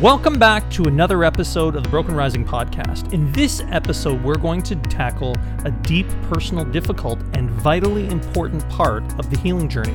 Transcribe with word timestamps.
Welcome 0.00 0.40
back 0.40 0.68
to 0.72 0.82
another 0.86 1.22
episode 1.22 1.76
of 1.76 1.84
the 1.84 1.88
Broken 1.88 2.16
Rising 2.16 2.44
podcast. 2.44 3.12
In 3.12 3.30
this 3.30 3.62
episode, 3.70 4.20
we're 4.24 4.34
going 4.34 4.60
to 4.64 4.74
tackle 4.74 5.36
a 5.64 5.70
deep, 5.70 6.08
personal, 6.22 6.64
difficult, 6.64 7.20
and 7.34 7.48
vitally 7.48 8.08
important 8.08 8.68
part 8.68 9.04
of 9.20 9.30
the 9.30 9.38
healing 9.38 9.68
journey. 9.68 9.94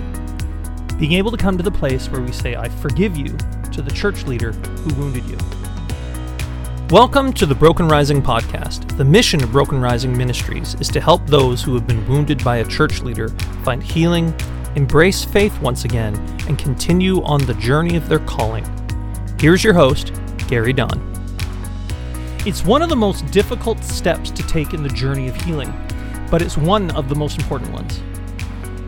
Being 0.98 1.12
able 1.12 1.32
to 1.32 1.38
come 1.38 1.58
to 1.58 1.64
the 1.64 1.70
place 1.70 2.08
where 2.10 2.22
we 2.22 2.32
say, 2.32 2.56
I 2.56 2.70
forgive 2.70 3.18
you 3.18 3.38
to 3.74 3.82
the 3.82 3.92
church 3.92 4.24
leader 4.24 4.54
who 4.54 4.96
wounded 4.96 5.26
you. 5.26 5.38
Welcome 6.92 7.34
to 7.34 7.46
the 7.46 7.54
Broken 7.54 7.90
Rising 7.90 8.22
podcast. 8.22 8.96
The 8.96 9.06
mission 9.06 9.44
of 9.44 9.52
Broken 9.52 9.82
Rising 9.82 10.18
Ministries 10.18 10.76
is 10.76 10.88
to 10.88 11.02
help 11.02 11.28
those 11.28 11.62
who 11.62 11.74
have 11.76 11.86
been 11.86 12.08
wounded 12.08 12.42
by 12.42 12.58
a 12.58 12.66
church 12.66 13.02
leader 13.02 13.28
find 13.66 13.84
healing, 13.84 14.34
embrace 14.78 15.26
faith 15.26 15.60
once 15.62 15.84
again, 15.84 16.16
and 16.48 16.58
continue 16.58 17.22
on 17.24 17.46
the 17.46 17.54
journey 17.56 17.98
of 17.98 18.08
their 18.08 18.20
calling. 18.20 18.66
Here's 19.40 19.64
your 19.64 19.74
host, 19.74 20.12
Gary 20.50 20.74
Dunn. 20.74 21.02
It's 22.46 22.66
one 22.66 22.82
of 22.82 22.90
the 22.90 22.96
most 22.98 23.26
difficult 23.28 23.82
steps 23.82 24.32
to 24.32 24.44
take 24.44 24.74
in 24.74 24.84
the 24.84 24.90
journey 24.90 25.30
of 25.30 25.36
healing, 25.38 25.74
but 26.30 26.42
it's 26.42 26.58
one 26.58 26.92
of 26.92 27.08
the 27.08 27.16
most 27.16 27.40
important 27.40 27.72
ones. 27.72 28.02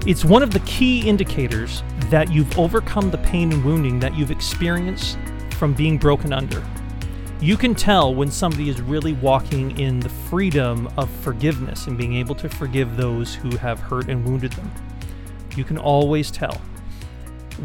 It's 0.06 0.26
one 0.26 0.44
of 0.44 0.52
the 0.52 0.60
key 0.62 1.08
indicators 1.08 1.84
that 2.10 2.34
you've 2.34 2.60
overcome 2.60 3.12
the 3.12 3.20
pain 3.20 3.54
and 3.54 3.64
wounding 3.64 3.98
that 4.02 4.14
you've 4.14 4.30
experienced 4.30 5.18
from 5.52 5.74
being 5.74 5.98
broken 5.98 6.34
under. 6.34 6.62
You 7.40 7.56
can 7.56 7.74
tell 7.74 8.14
when 8.14 8.30
somebody 8.30 8.68
is 8.68 8.82
really 8.82 9.14
walking 9.14 9.80
in 9.80 10.02
the 10.02 10.10
freedom 10.10 10.90
of 10.98 11.10
forgiveness 11.22 11.88
and 11.88 11.98
being 11.98 12.16
able 12.16 12.36
to 12.36 12.50
forgive 12.50 12.98
those 12.98 13.34
who 13.34 13.56
have 13.56 13.80
hurt 13.80 14.10
and 14.10 14.26
wounded 14.26 14.52
them. 14.52 14.70
You 15.56 15.64
can 15.64 15.78
always 15.78 16.30
tell. 16.30 16.60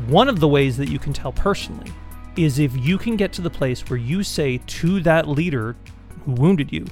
One 0.07 0.29
of 0.29 0.38
the 0.38 0.46
ways 0.46 0.77
that 0.77 0.88
you 0.88 1.01
can 1.01 1.12
tell 1.12 1.32
personally 1.32 1.93
is 2.36 2.58
if 2.58 2.76
you 2.76 2.98
can 2.98 3.16
get 3.16 3.32
to 3.34 3.42
the 3.42 3.50
place 3.50 3.88
where 3.88 3.98
you 3.98 4.22
say 4.22 4.58
to 4.66 5.00
that 5.00 5.28
leader 5.28 5.76
who 6.24 6.32
wounded 6.32 6.73
you, 6.73 6.87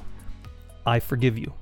I 0.86 1.01
forgive 1.01 1.39
you. 1.39 1.55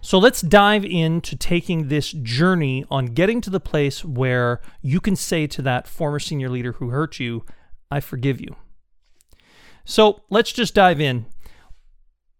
So 0.00 0.18
let's 0.18 0.40
dive 0.40 0.84
into 0.84 1.36
taking 1.36 1.88
this 1.88 2.12
journey 2.12 2.84
on 2.90 3.06
getting 3.06 3.40
to 3.40 3.50
the 3.50 3.60
place 3.60 4.04
where 4.04 4.60
you 4.80 5.00
can 5.00 5.16
say 5.16 5.46
to 5.48 5.62
that 5.62 5.88
former 5.88 6.20
senior 6.20 6.48
leader 6.48 6.72
who 6.72 6.90
hurt 6.90 7.18
you, 7.18 7.44
I 7.90 8.00
forgive 8.00 8.40
you. 8.40 8.54
So 9.84 10.22
let's 10.30 10.52
just 10.52 10.74
dive 10.74 11.00
in. 11.00 11.26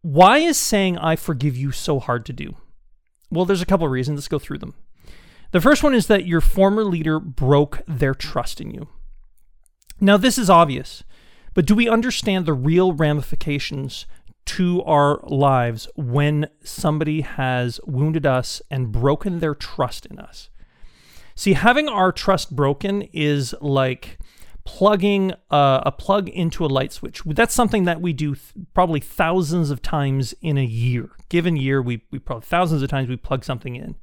Why 0.03 0.39
is 0.39 0.57
saying 0.57 0.99
I 0.99 1.17
forgive 1.17 1.57
you 1.57 1.73
so 1.73 1.99
hard 1.99 2.25
to 2.27 2.33
do? 2.33 2.55
Well, 3.31 3.45
there's 3.45 3.63
a 3.63 3.67
couple 3.67 3.87
of 3.87 3.93
reasons. 3.93 4.19
Let's 4.19 4.29
go 4.29 4.39
through 4.39 4.59
them. 4.59 4.75
The 5.51 5.61
first 5.61 5.83
one 5.83 5.95
is 5.95 6.07
that 6.07 6.27
your 6.27 6.41
former 6.41 6.85
leader 6.85 7.19
broke 7.19 7.83
their 7.89 8.15
trust 8.15 8.61
in 8.61 8.71
you. 8.71 8.89
Now, 10.01 10.17
this 10.17 10.39
is 10.39 10.51
obvious, 10.51 11.05
but 11.55 11.67
do 11.67 11.75
we 11.75 11.89
understand 11.89 12.45
the 12.45 12.53
real 12.53 12.93
ramifications 12.93 14.07
to 14.47 14.83
our 14.85 15.21
lives 15.25 15.89
when 15.97 16.49
somebody 16.63 17.23
has 17.23 17.81
wounded 17.87 18.27
us 18.27 18.61
and 18.71 18.93
broken 18.93 19.41
their 19.41 19.55
trust 19.55 20.07
in 20.07 20.19
us? 20.19 20.51
See, 21.35 21.55
having 21.55 21.89
our 21.89 22.13
trust 22.13 22.55
broken 22.55 23.03
is 23.13 23.55
like 23.61 24.19
plugging 24.65 25.33
a, 25.51 25.83
a 25.87 25.93
plug 25.93 26.29
into 26.29 26.65
a 26.65 26.67
light 26.67 26.93
switch. 26.93 27.23
That's 27.25 27.55
something 27.55 27.85
that 27.85 28.01
we 28.01 28.13
do 28.13 28.35
th- 28.35 28.67
probably 28.75 29.01
thousands 29.01 29.71
of 29.71 29.81
times 29.81 30.35
in 30.43 30.59
a 30.59 30.65
year. 30.65 31.11
Given 31.29 31.57
year, 31.57 31.81
we, 31.81 32.03
we 32.11 32.19
probably 32.19 32.47
thousands 32.47 32.83
of 32.83 32.91
times 32.91 33.09
we 33.09 33.17
plug 33.17 33.45
something 33.45 33.77
in. 33.77 33.97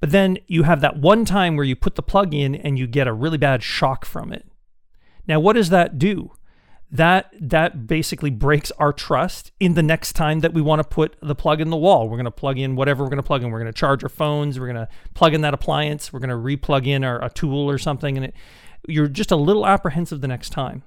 But 0.00 0.10
then 0.10 0.38
you 0.46 0.64
have 0.64 0.80
that 0.80 0.96
one 0.96 1.24
time 1.24 1.56
where 1.56 1.64
you 1.64 1.76
put 1.76 1.94
the 1.94 2.02
plug 2.02 2.34
in 2.34 2.54
and 2.54 2.78
you 2.78 2.86
get 2.86 3.06
a 3.06 3.12
really 3.12 3.38
bad 3.38 3.62
shock 3.62 4.04
from 4.04 4.32
it. 4.32 4.46
Now, 5.26 5.40
what 5.40 5.54
does 5.54 5.70
that 5.70 5.98
do? 5.98 6.32
That 6.90 7.32
that 7.40 7.86
basically 7.86 8.28
breaks 8.28 8.70
our 8.72 8.92
trust 8.92 9.50
in 9.58 9.72
the 9.74 9.82
next 9.82 10.12
time 10.12 10.40
that 10.40 10.52
we 10.52 10.60
want 10.60 10.82
to 10.82 10.88
put 10.88 11.16
the 11.22 11.34
plug 11.34 11.62
in 11.62 11.70
the 11.70 11.76
wall. 11.76 12.06
We're 12.06 12.18
going 12.18 12.26
to 12.26 12.30
plug 12.30 12.58
in 12.58 12.76
whatever 12.76 13.02
we're 13.02 13.08
going 13.08 13.16
to 13.16 13.26
plug 13.26 13.42
in. 13.42 13.50
We're 13.50 13.60
going 13.60 13.72
to 13.72 13.78
charge 13.78 14.02
our 14.02 14.10
phones. 14.10 14.60
We're 14.60 14.66
going 14.66 14.86
to 14.86 14.88
plug 15.14 15.32
in 15.32 15.40
that 15.40 15.54
appliance. 15.54 16.12
We're 16.12 16.20
going 16.20 16.28
to 16.28 16.36
replug 16.36 16.86
in 16.86 17.02
our, 17.02 17.24
a 17.24 17.30
tool 17.30 17.70
or 17.70 17.78
something, 17.78 18.18
and 18.18 18.26
it, 18.26 18.34
you're 18.86 19.08
just 19.08 19.30
a 19.30 19.36
little 19.36 19.66
apprehensive 19.66 20.20
the 20.20 20.28
next 20.28 20.50
time. 20.50 20.82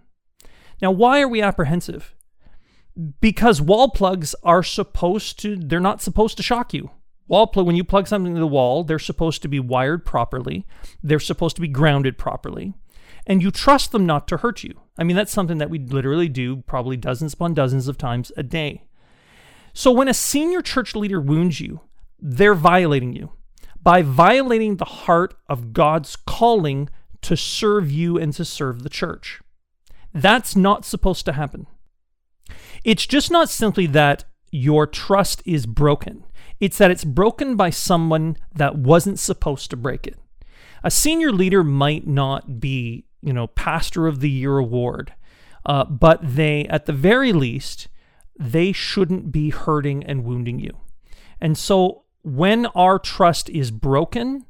Now, 0.79 0.91
why 0.91 1.21
are 1.21 1.27
we 1.27 1.41
apprehensive? 1.41 2.13
Because 3.19 3.59
wall 3.59 3.89
plugs 3.89 4.35
are 4.43 4.61
supposed 4.61 5.39
to, 5.39 5.55
they're 5.55 5.79
not 5.79 6.03
supposed 6.03 6.37
to 6.37 6.43
shock 6.43 6.71
you. 6.71 6.91
Wall 7.27 7.47
plug, 7.47 7.65
when 7.65 7.75
you 7.75 7.83
plug 7.83 8.07
something 8.07 8.35
to 8.35 8.39
the 8.39 8.45
wall, 8.45 8.83
they're 8.83 8.99
supposed 8.99 9.41
to 9.41 9.47
be 9.47 9.59
wired 9.59 10.05
properly. 10.05 10.67
They're 11.01 11.19
supposed 11.19 11.55
to 11.55 11.61
be 11.61 11.67
grounded 11.67 12.19
properly 12.19 12.75
and 13.27 13.41
you 13.41 13.51
trust 13.51 13.91
them 13.91 14.05
not 14.05 14.27
to 14.27 14.37
hurt 14.37 14.63
you. 14.63 14.73
I 14.97 15.03
mean, 15.03 15.15
that's 15.15 15.31
something 15.31 15.57
that 15.57 15.69
we 15.69 15.79
literally 15.79 16.29
do 16.29 16.57
probably 16.67 16.97
dozens 16.97 17.33
upon 17.33 17.53
dozens 17.53 17.87
of 17.87 17.97
times 17.97 18.31
a 18.37 18.43
day. 18.43 18.85
So 19.73 19.91
when 19.91 20.07
a 20.07 20.13
senior 20.13 20.61
church 20.61 20.95
leader 20.95 21.19
wounds 21.19 21.59
you, 21.59 21.81
they're 22.19 22.55
violating 22.55 23.13
you 23.13 23.31
by 23.81 24.01
violating 24.01 24.77
the 24.77 24.85
heart 24.85 25.35
of 25.47 25.73
God's 25.73 26.15
calling 26.15 26.89
to 27.21 27.35
serve 27.35 27.91
you 27.91 28.17
and 28.17 28.33
to 28.33 28.45
serve 28.45 28.83
the 28.83 28.89
church. 28.89 29.41
That's 30.13 30.55
not 30.55 30.85
supposed 30.85 31.25
to 31.25 31.33
happen. 31.33 31.67
It's 32.83 33.05
just 33.05 33.31
not 33.31 33.49
simply 33.49 33.85
that 33.87 34.25
your 34.51 34.87
trust 34.87 35.41
is 35.45 35.65
broken, 35.65 36.23
it's 36.59 36.77
that 36.77 36.91
it's 36.91 37.03
broken 37.03 37.55
by 37.55 37.69
someone 37.69 38.37
that 38.55 38.77
wasn't 38.77 39.19
supposed 39.19 39.69
to 39.71 39.77
break 39.77 40.07
it. 40.07 40.17
A 40.83 40.91
senior 40.91 41.31
leader 41.31 41.63
might 41.63 42.07
not 42.07 42.59
be 42.59 43.05
you 43.25 43.33
know, 43.33 43.47
Pastor 43.47 44.07
of 44.07 44.19
the 44.19 44.29
Year 44.29 44.57
award. 44.57 45.13
Uh, 45.65 45.83
but 45.83 46.19
they, 46.21 46.65
at 46.65 46.85
the 46.85 46.93
very 46.93 47.33
least, 47.33 47.87
they 48.39 48.71
shouldn't 48.71 49.31
be 49.31 49.49
hurting 49.49 50.03
and 50.03 50.23
wounding 50.23 50.59
you. 50.59 50.71
And 51.41 51.57
so 51.57 52.03
when 52.21 52.67
our 52.67 52.99
trust 52.99 53.49
is 53.49 53.71
broken, 53.71 54.45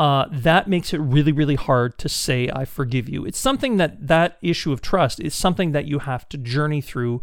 uh, 0.00 0.26
that 0.32 0.68
makes 0.68 0.92
it 0.92 0.98
really, 0.98 1.32
really 1.32 1.54
hard 1.54 1.96
to 1.98 2.08
say, 2.08 2.50
I 2.52 2.64
forgive 2.64 3.08
you. 3.08 3.24
It's 3.24 3.38
something 3.38 3.76
that 3.76 4.08
that 4.08 4.38
issue 4.42 4.72
of 4.72 4.80
trust 4.80 5.20
is 5.20 5.34
something 5.34 5.72
that 5.72 5.86
you 5.86 6.00
have 6.00 6.28
to 6.30 6.38
journey 6.38 6.80
through 6.80 7.22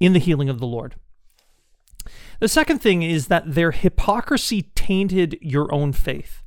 in 0.00 0.12
the 0.12 0.18
healing 0.18 0.50
of 0.50 0.58
the 0.58 0.66
Lord. 0.66 0.96
The 2.40 2.48
second 2.48 2.80
thing 2.80 3.02
is 3.02 3.28
that 3.28 3.54
their 3.54 3.70
hypocrisy 3.70 4.70
tainted 4.74 5.38
your 5.40 5.72
own 5.72 5.92
faith. 5.92 6.42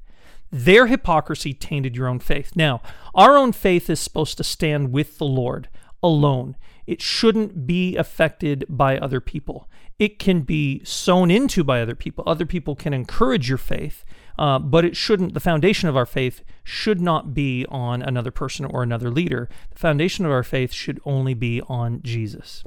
Their 0.51 0.87
hypocrisy 0.87 1.53
tainted 1.53 1.95
your 1.95 2.07
own 2.07 2.19
faith. 2.19 2.53
Now, 2.55 2.81
our 3.13 3.37
own 3.37 3.51
faith 3.51 3.89
is 3.89 3.99
supposed 3.99 4.37
to 4.37 4.43
stand 4.43 4.91
with 4.91 5.17
the 5.17 5.25
Lord 5.25 5.69
alone. 6.01 6.55
It 6.87 7.01
shouldn't 7.01 7.67
be 7.67 7.95
affected 7.97 8.65
by 8.67 8.97
other 8.97 9.21
people. 9.21 9.69
It 9.99 10.17
can 10.17 10.41
be 10.41 10.83
sown 10.83 11.29
into 11.29 11.63
by 11.63 11.81
other 11.81 11.93
people. 11.93 12.23
Other 12.25 12.45
people 12.45 12.75
can 12.75 12.93
encourage 12.93 13.49
your 13.49 13.57
faith, 13.57 14.03
uh, 14.39 14.57
but 14.57 14.85
it 14.85 14.95
shouldn't, 14.95 15.33
the 15.33 15.39
foundation 15.39 15.89
of 15.89 15.97
our 15.97 16.05
faith 16.05 16.41
should 16.63 17.01
not 17.01 17.33
be 17.33 17.65
on 17.69 18.01
another 18.01 18.31
person 18.31 18.65
or 18.65 18.81
another 18.81 19.11
leader. 19.11 19.49
The 19.71 19.77
foundation 19.77 20.25
of 20.25 20.31
our 20.31 20.41
faith 20.41 20.71
should 20.71 20.99
only 21.05 21.33
be 21.33 21.61
on 21.67 22.01
Jesus. 22.01 22.63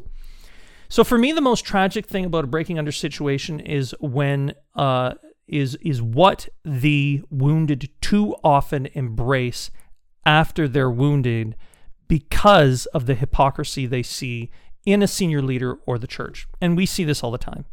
So 0.88 1.04
for 1.04 1.16
me, 1.16 1.32
the 1.32 1.40
most 1.40 1.64
tragic 1.64 2.06
thing 2.06 2.26
about 2.26 2.44
a 2.44 2.48
breaking 2.48 2.78
under 2.78 2.92
situation 2.92 3.60
is 3.60 3.94
when 3.98 4.52
uh, 4.76 5.14
is 5.46 5.76
is 5.76 6.00
what 6.00 6.48
the 6.64 7.22
wounded 7.30 7.90
too 8.00 8.34
often 8.42 8.86
embrace 8.94 9.70
after 10.24 10.68
they're 10.68 10.90
wounded 10.90 11.56
because 12.08 12.86
of 12.86 13.06
the 13.06 13.14
hypocrisy 13.14 13.86
they 13.86 14.02
see 14.02 14.50
in 14.84 15.02
a 15.02 15.08
senior 15.08 15.42
leader 15.42 15.78
or 15.86 15.98
the 15.98 16.06
church. 16.06 16.46
And 16.60 16.76
we 16.76 16.86
see 16.86 17.04
this 17.04 17.22
all 17.22 17.30
the 17.30 17.38
time. 17.38 17.64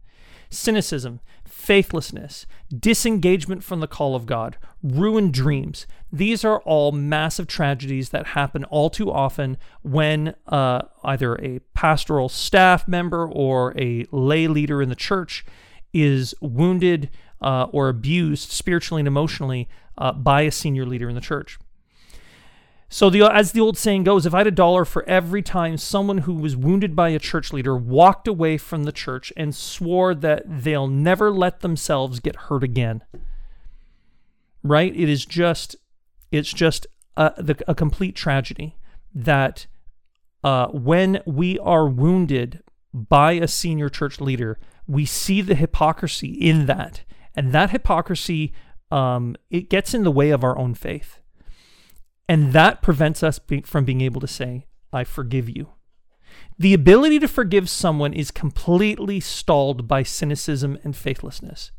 Cynicism, 0.52 1.20
faithlessness, 1.46 2.48
disengagement 2.76 3.64
from 3.64 3.82
the 3.82 3.88
call 3.88 4.16
of 4.16 4.26
God, 4.26 4.58
ruined 4.82 5.34
dreams. 5.34 5.86
These 6.12 6.44
are 6.44 6.60
all 6.62 6.92
massive 6.92 7.46
tragedies 7.48 8.10
that 8.10 8.28
happen 8.28 8.64
all 8.66 8.90
too 8.90 9.12
often 9.12 9.58
when 9.84 10.36
uh, 10.48 10.84
either 11.04 11.36
a 11.36 11.60
pastoral 11.76 12.30
staff 12.30 12.88
member 12.88 13.28
or 13.28 13.80
a 13.80 14.06
lay 14.12 14.48
leader 14.48 14.82
in 14.82 14.90
the 14.90 14.96
church 14.96 15.46
is 15.94 16.34
wounded 16.42 17.10
uh, 17.42 17.68
or 17.72 17.90
abused 17.90 18.52
spiritually 18.52 19.02
and 19.02 19.08
emotionally 19.08 19.68
uh, 19.98 20.12
by 20.12 20.42
a 20.42 20.52
senior 20.52 20.86
leader 20.86 21.10
in 21.10 21.16
the 21.16 21.22
church. 21.22 21.58
So, 22.92 23.12
the, 23.12 23.22
as 23.24 23.52
the 23.52 23.62
old 23.62 23.78
saying 23.78 24.04
goes, 24.04 24.26
if 24.26 24.34
I 24.34 24.40
had 24.40 24.48
a 24.48 24.52
dollar 24.52 24.84
for 24.84 25.08
every 25.08 25.44
time 25.44 25.78
someone 25.78 26.20
who 26.20 26.34
was 26.34 26.56
wounded 26.56 26.96
by 26.96 27.10
a 27.10 27.20
church 27.20 27.54
leader 27.54 27.78
walked 27.78 28.28
away 28.28 28.58
from 28.58 28.84
the 28.84 28.92
church 28.92 29.32
and 29.38 29.54
swore 29.54 30.16
that 30.16 30.44
they'll 30.48 30.88
never 30.88 31.30
let 31.30 31.60
themselves 31.60 32.20
get 32.20 32.36
hurt 32.36 32.64
again, 32.64 33.04
right? 34.64 34.92
It 34.96 35.08
is 35.08 35.24
just, 35.24 35.76
it's 36.32 36.52
just 36.52 36.88
a, 37.16 37.32
the, 37.38 37.64
a 37.68 37.76
complete 37.76 38.16
tragedy 38.16 38.76
that 39.14 39.68
uh, 40.44 40.68
when 40.70 41.22
we 41.28 41.60
are 41.60 41.88
wounded 41.88 42.64
by 42.92 43.34
a 43.34 43.48
senior 43.48 43.90
church 43.90 44.20
leader, 44.20 44.58
we 44.88 45.06
see 45.06 45.42
the 45.42 45.54
hypocrisy 45.54 46.30
in 46.30 46.66
that 46.66 47.04
and 47.36 47.52
that 47.52 47.70
hypocrisy, 47.70 48.54
um, 48.92 49.36
it 49.50 49.70
gets 49.70 49.94
in 49.94 50.04
the 50.04 50.12
way 50.12 50.30
of 50.30 50.44
our 50.44 50.58
own 50.58 50.74
faith. 50.74 51.20
And 52.28 52.54
that 52.54 52.82
prevents 52.82 53.24
us 53.24 53.40
be- 53.40 53.62
from 53.62 53.86
being 53.86 54.02
able 54.02 54.22
to 54.22 54.28
say, 54.28 54.68
I 54.94 55.04
forgive 55.04 55.50
you. 55.50 55.70
The 56.58 56.74
ability 56.74 57.20
to 57.20 57.28
forgive 57.28 57.70
someone 57.70 58.14
is 58.14 58.32
completely 58.32 59.20
stalled 59.20 59.88
by 59.88 60.04
cynicism 60.04 60.78
and 60.84 60.96
faithlessness. 60.96 61.72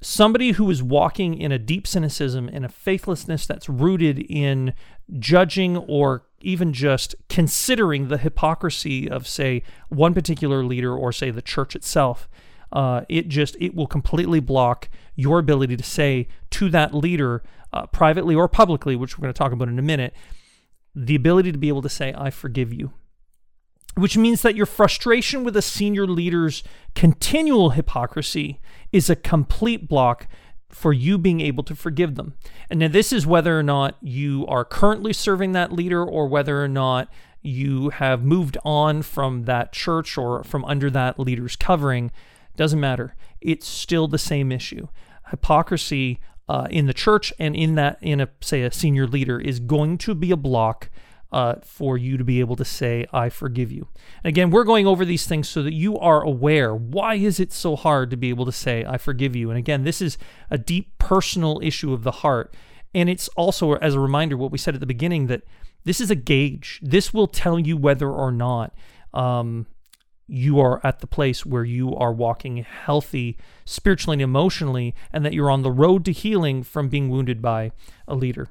Somebody 0.00 0.52
who 0.52 0.68
is 0.68 0.82
walking 0.82 1.38
in 1.38 1.52
a 1.52 1.58
deep 1.58 1.86
cynicism 1.86 2.48
and 2.52 2.64
a 2.64 2.68
faithlessness 2.68 3.46
that's 3.46 3.68
rooted 3.68 4.18
in 4.18 4.74
judging 5.20 5.76
or 5.76 6.24
even 6.40 6.72
just 6.72 7.14
considering 7.28 8.08
the 8.08 8.18
hypocrisy 8.18 9.08
of, 9.08 9.28
say, 9.28 9.62
one 9.88 10.14
particular 10.14 10.64
leader 10.64 10.96
or, 10.96 11.12
say, 11.12 11.30
the 11.30 11.42
church 11.42 11.76
itself, 11.76 12.28
uh, 12.72 13.02
it 13.08 13.28
just 13.28 13.56
it 13.60 13.74
will 13.74 13.86
completely 13.86 14.40
block 14.40 14.88
your 15.14 15.38
ability 15.38 15.76
to 15.76 15.84
say 15.84 16.28
to 16.50 16.68
that 16.70 16.94
leader, 16.94 17.42
uh, 17.72 17.86
privately 17.86 18.34
or 18.34 18.48
publicly, 18.48 18.96
which 18.96 19.18
we're 19.18 19.22
going 19.22 19.34
to 19.34 19.38
talk 19.38 19.52
about 19.52 19.68
in 19.68 19.78
a 19.78 19.82
minute, 19.82 20.14
the 20.94 21.14
ability 21.14 21.52
to 21.52 21.58
be 21.58 21.68
able 21.68 21.82
to 21.82 21.88
say, 21.88 22.14
"I 22.16 22.30
forgive 22.30 22.72
you." 22.72 22.92
Which 23.94 24.16
means 24.16 24.40
that 24.40 24.56
your 24.56 24.66
frustration 24.66 25.44
with 25.44 25.54
a 25.54 25.62
senior 25.62 26.06
leader's 26.06 26.62
continual 26.94 27.70
hypocrisy 27.70 28.58
is 28.90 29.10
a 29.10 29.16
complete 29.16 29.86
block 29.86 30.28
for 30.70 30.94
you 30.94 31.18
being 31.18 31.42
able 31.42 31.62
to 31.64 31.74
forgive 31.74 32.14
them. 32.14 32.34
And 32.70 32.80
now, 32.80 32.88
this 32.88 33.12
is 33.12 33.26
whether 33.26 33.58
or 33.58 33.62
not 33.62 33.96
you 34.00 34.46
are 34.48 34.64
currently 34.64 35.12
serving 35.12 35.52
that 35.52 35.72
leader 35.72 36.02
or 36.02 36.26
whether 36.26 36.64
or 36.64 36.68
not 36.68 37.08
you 37.42 37.90
have 37.90 38.24
moved 38.24 38.56
on 38.64 39.02
from 39.02 39.44
that 39.44 39.72
church 39.72 40.16
or 40.16 40.42
from 40.44 40.64
under 40.64 40.88
that 40.90 41.18
leader's 41.18 41.56
covering. 41.56 42.10
Doesn't 42.56 42.80
matter. 42.80 43.16
It's 43.40 43.66
still 43.66 44.08
the 44.08 44.18
same 44.18 44.52
issue. 44.52 44.88
Hypocrisy 45.30 46.20
uh, 46.48 46.66
in 46.70 46.86
the 46.86 46.94
church 46.94 47.32
and 47.38 47.56
in 47.56 47.74
that, 47.76 47.98
in 48.02 48.20
a 48.20 48.28
say, 48.40 48.62
a 48.62 48.72
senior 48.72 49.06
leader 49.06 49.40
is 49.40 49.60
going 49.60 49.98
to 49.98 50.14
be 50.14 50.30
a 50.30 50.36
block 50.36 50.90
uh, 51.32 51.54
for 51.64 51.96
you 51.96 52.18
to 52.18 52.24
be 52.24 52.40
able 52.40 52.56
to 52.56 52.64
say, 52.64 53.06
I 53.12 53.30
forgive 53.30 53.72
you. 53.72 53.88
And 54.22 54.28
again, 54.28 54.50
we're 54.50 54.64
going 54.64 54.86
over 54.86 55.04
these 55.04 55.26
things 55.26 55.48
so 55.48 55.62
that 55.62 55.72
you 55.72 55.98
are 55.98 56.22
aware. 56.22 56.74
Why 56.74 57.14
is 57.14 57.40
it 57.40 57.52
so 57.52 57.74
hard 57.74 58.10
to 58.10 58.16
be 58.18 58.28
able 58.28 58.44
to 58.44 58.52
say, 58.52 58.84
I 58.84 58.98
forgive 58.98 59.34
you? 59.34 59.48
And 59.48 59.58
again, 59.58 59.84
this 59.84 60.02
is 60.02 60.18
a 60.50 60.58
deep 60.58 60.98
personal 60.98 61.58
issue 61.62 61.94
of 61.94 62.02
the 62.02 62.10
heart. 62.10 62.54
And 62.94 63.08
it's 63.08 63.28
also, 63.28 63.72
as 63.76 63.94
a 63.94 64.00
reminder, 64.00 64.36
what 64.36 64.52
we 64.52 64.58
said 64.58 64.74
at 64.74 64.80
the 64.80 64.86
beginning 64.86 65.28
that 65.28 65.42
this 65.84 66.00
is 66.00 66.10
a 66.10 66.14
gauge. 66.14 66.80
This 66.82 67.14
will 67.14 67.26
tell 67.26 67.58
you 67.58 67.76
whether 67.78 68.10
or 68.10 68.30
not 68.30 68.74
um, 69.14 69.66
you 70.32 70.58
are 70.58 70.80
at 70.82 71.00
the 71.00 71.06
place 71.06 71.44
where 71.44 71.64
you 71.64 71.94
are 71.94 72.12
walking 72.12 72.58
healthy 72.58 73.36
spiritually 73.64 74.14
and 74.14 74.22
emotionally, 74.22 74.94
and 75.12 75.24
that 75.24 75.34
you're 75.34 75.50
on 75.50 75.62
the 75.62 75.70
road 75.70 76.04
to 76.06 76.12
healing 76.12 76.62
from 76.62 76.88
being 76.88 77.10
wounded 77.10 77.42
by 77.42 77.70
a 78.08 78.14
leader. 78.14 78.48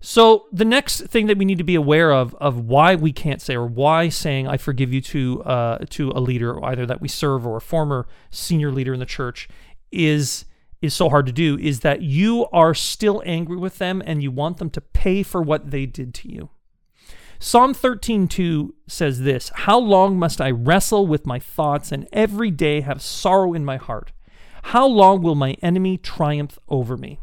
So 0.00 0.46
the 0.52 0.64
next 0.64 1.02
thing 1.02 1.28
that 1.28 1.38
we 1.38 1.44
need 1.44 1.58
to 1.58 1.64
be 1.64 1.74
aware 1.74 2.12
of 2.12 2.34
of 2.34 2.60
why 2.60 2.94
we 2.94 3.12
can't 3.12 3.40
say 3.40 3.54
or 3.54 3.66
why 3.66 4.08
saying 4.08 4.46
I 4.46 4.58
forgive 4.58 4.92
you 4.92 5.00
to 5.00 5.42
uh, 5.44 5.78
to 5.90 6.10
a 6.10 6.20
leader 6.20 6.62
either 6.64 6.84
that 6.86 7.00
we 7.00 7.08
serve 7.08 7.46
or 7.46 7.56
a 7.56 7.60
former 7.60 8.06
senior 8.30 8.70
leader 8.70 8.92
in 8.92 9.00
the 9.00 9.06
church 9.06 9.48
is 9.90 10.44
is 10.82 10.92
so 10.92 11.08
hard 11.08 11.24
to 11.24 11.32
do 11.32 11.56
is 11.58 11.80
that 11.80 12.02
you 12.02 12.46
are 12.52 12.74
still 12.74 13.22
angry 13.24 13.56
with 13.56 13.78
them 13.78 14.02
and 14.04 14.22
you 14.22 14.30
want 14.30 14.58
them 14.58 14.68
to 14.70 14.80
pay 14.80 15.22
for 15.22 15.40
what 15.40 15.70
they 15.70 15.86
did 15.86 16.12
to 16.14 16.30
you. 16.30 16.50
Psalm 17.38 17.74
13:2 17.74 18.74
says 18.86 19.20
this, 19.20 19.50
"How 19.54 19.78
long 19.78 20.18
must 20.18 20.40
I 20.40 20.50
wrestle 20.50 21.06
with 21.06 21.26
my 21.26 21.38
thoughts 21.38 21.92
and 21.92 22.08
every 22.12 22.50
day 22.50 22.80
have 22.80 23.02
sorrow 23.02 23.52
in 23.52 23.64
my 23.64 23.76
heart? 23.76 24.12
How 24.64 24.86
long 24.86 25.22
will 25.22 25.34
my 25.34 25.52
enemy 25.62 25.98
triumph 25.98 26.58
over 26.68 26.96
me?" 26.96 27.18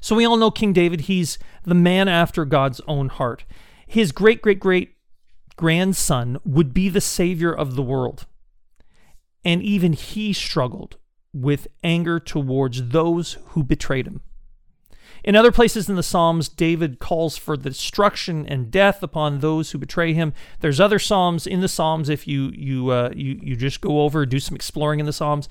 So 0.00 0.16
we 0.16 0.24
all 0.24 0.36
know 0.36 0.50
King 0.50 0.72
David, 0.72 1.02
he's 1.02 1.38
the 1.64 1.74
man 1.74 2.08
after 2.08 2.44
God's 2.44 2.80
own 2.86 3.08
heart. 3.08 3.44
His 3.86 4.12
great, 4.12 4.40
great, 4.42 4.60
great 4.60 4.96
grandson 5.56 6.38
would 6.44 6.72
be 6.72 6.88
the 6.88 7.00
savior 7.00 7.52
of 7.52 7.74
the 7.74 7.82
world. 7.82 8.26
And 9.44 9.62
even 9.62 9.92
he 9.92 10.32
struggled 10.32 10.96
with 11.32 11.68
anger 11.84 12.18
towards 12.18 12.88
those 12.88 13.36
who 13.48 13.62
betrayed 13.62 14.06
him. 14.06 14.22
In 15.22 15.36
other 15.36 15.52
places 15.52 15.88
in 15.88 15.96
the 15.96 16.02
Psalms, 16.02 16.48
David 16.48 16.98
calls 16.98 17.36
for 17.36 17.56
destruction 17.56 18.46
and 18.46 18.70
death 18.70 19.02
upon 19.02 19.40
those 19.40 19.70
who 19.70 19.78
betray 19.78 20.14
him. 20.14 20.32
There's 20.60 20.80
other 20.80 20.98
Psalms 20.98 21.46
in 21.46 21.60
the 21.60 21.68
Psalms. 21.68 22.08
If 22.08 22.26
you 22.26 22.50
you 22.54 22.90
uh, 22.90 23.10
you 23.14 23.38
you 23.42 23.56
just 23.56 23.80
go 23.80 24.02
over, 24.02 24.24
do 24.24 24.40
some 24.40 24.54
exploring 24.54 25.00
in 25.00 25.06
the 25.06 25.12
Psalms, 25.12 25.48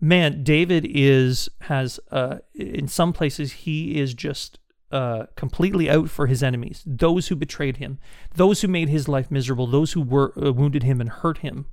man, 0.00 0.42
David 0.42 0.86
is 0.88 1.48
has 1.62 2.00
uh, 2.10 2.38
in 2.54 2.88
some 2.88 3.12
places 3.12 3.52
he 3.52 3.98
is 3.98 4.14
just 4.14 4.58
uh, 4.90 5.26
completely 5.36 5.88
out 5.88 6.10
for 6.10 6.26
his 6.26 6.42
enemies, 6.42 6.82
those 6.84 7.28
who 7.28 7.36
betrayed 7.36 7.76
him, 7.76 7.98
those 8.34 8.62
who 8.62 8.68
made 8.68 8.88
his 8.88 9.08
life 9.08 9.30
miserable, 9.30 9.66
those 9.66 9.92
who 9.92 10.02
were 10.02 10.32
uh, 10.36 10.52
wounded 10.52 10.82
him 10.82 11.00
and 11.00 11.10
hurt 11.10 11.38
him. 11.38 11.66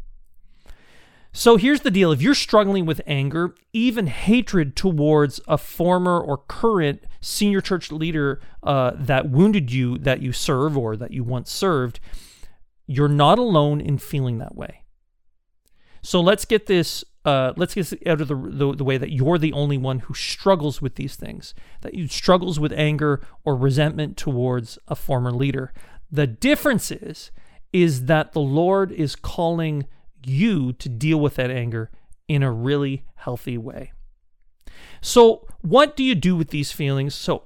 So 1.38 1.56
here's 1.56 1.82
the 1.82 1.92
deal: 1.92 2.12
if 2.12 2.20
you're 2.20 2.34
struggling 2.34 2.88
with 2.88 3.00
anger, 3.06 3.54
even 3.72 4.08
hatred 4.08 4.76
towards 4.76 5.40
a 5.48 5.60
former 5.60 6.20
or 6.20 6.40
current 6.40 7.04
senior 7.22 7.62
church 7.62 7.92
leader 7.92 8.42
uh, 8.64 8.94
that 8.96 9.30
wounded 9.30 9.72
you, 9.72 10.00
that 10.00 10.20
you 10.20 10.32
serve 10.32 10.76
or 10.76 10.98
that 10.98 11.12
you 11.12 11.24
once 11.24 11.52
served, 11.52 12.00
you're 12.88 13.08
not 13.08 13.38
alone 13.38 13.80
in 13.80 14.00
feeling 14.00 14.40
that 14.40 14.56
way. 14.56 14.82
So 16.02 16.22
let's 16.22 16.44
get 16.44 16.66
this 16.66 17.06
uh, 17.24 17.54
let's 17.56 17.76
get 17.76 17.94
out 18.08 18.20
of 18.20 18.30
the, 18.30 18.36
the, 18.36 18.76
the 18.78 18.84
way 18.84 18.98
that 18.98 19.12
you're 19.12 19.38
the 19.38 19.54
only 19.54 19.78
one 19.78 20.00
who 20.00 20.16
struggles 20.16 20.82
with 20.82 20.96
these 20.96 21.16
things, 21.16 21.54
that 21.82 21.94
you 21.94 22.08
struggles 22.08 22.60
with 22.60 22.74
anger 22.74 23.22
or 23.46 23.56
resentment 23.56 24.18
towards 24.18 24.80
a 24.88 24.96
former 24.96 25.32
leader. 25.32 25.72
The 26.12 26.26
difference 26.26 26.90
is, 26.90 27.30
is 27.72 28.06
that 28.06 28.32
the 28.32 28.42
Lord 28.42 28.92
is 28.92 29.16
calling 29.16 29.86
you 30.26 30.74
to 30.74 30.90
deal 30.90 31.20
with 31.20 31.36
that 31.36 31.52
anger 31.52 31.92
in 32.28 32.44
a 32.44 32.52
really 32.52 33.06
healthy 33.16 33.58
way. 33.58 33.92
So, 35.02 35.48
what 35.62 35.96
do 35.96 36.04
you 36.04 36.16
do 36.16 36.36
with 36.36 36.50
these 36.50 36.72
feelings? 36.72 37.16
So, 37.16 37.44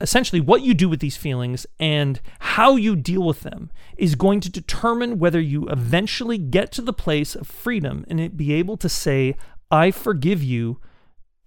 essentially 0.00 0.40
what 0.40 0.62
you 0.62 0.74
do 0.74 0.88
with 0.88 1.00
these 1.00 1.16
feelings 1.16 1.66
and 1.78 2.20
how 2.40 2.76
you 2.76 2.96
deal 2.96 3.22
with 3.22 3.40
them 3.40 3.70
is 3.96 4.14
going 4.14 4.40
to 4.40 4.50
determine 4.50 5.18
whether 5.18 5.40
you 5.40 5.68
eventually 5.68 6.36
get 6.36 6.72
to 6.72 6.82
the 6.82 6.92
place 6.92 7.34
of 7.34 7.46
freedom 7.46 8.04
and 8.08 8.36
be 8.36 8.52
able 8.52 8.76
to 8.76 8.88
say, 8.88 9.36
I 9.70 9.90
forgive 9.90 10.42
you 10.42 10.80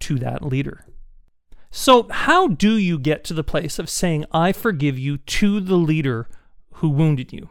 to 0.00 0.18
that 0.18 0.42
leader. 0.42 0.84
So, 1.70 2.08
how 2.08 2.48
do 2.48 2.76
you 2.76 2.98
get 2.98 3.24
to 3.24 3.34
the 3.34 3.44
place 3.44 3.78
of 3.78 3.90
saying, 3.90 4.24
I 4.32 4.52
forgive 4.52 4.98
you 4.98 5.18
to 5.18 5.60
the 5.60 5.76
leader 5.76 6.28
who 6.74 6.88
wounded 6.88 7.32
you? 7.32 7.50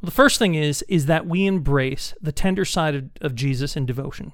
Well, 0.00 0.06
the 0.06 0.12
first 0.12 0.38
thing 0.38 0.54
is, 0.54 0.82
is 0.88 1.06
that 1.06 1.26
we 1.26 1.46
embrace 1.46 2.14
the 2.20 2.32
tender 2.32 2.64
side 2.64 2.94
of, 2.94 3.10
of 3.20 3.34
Jesus 3.34 3.76
in 3.76 3.86
devotion. 3.86 4.32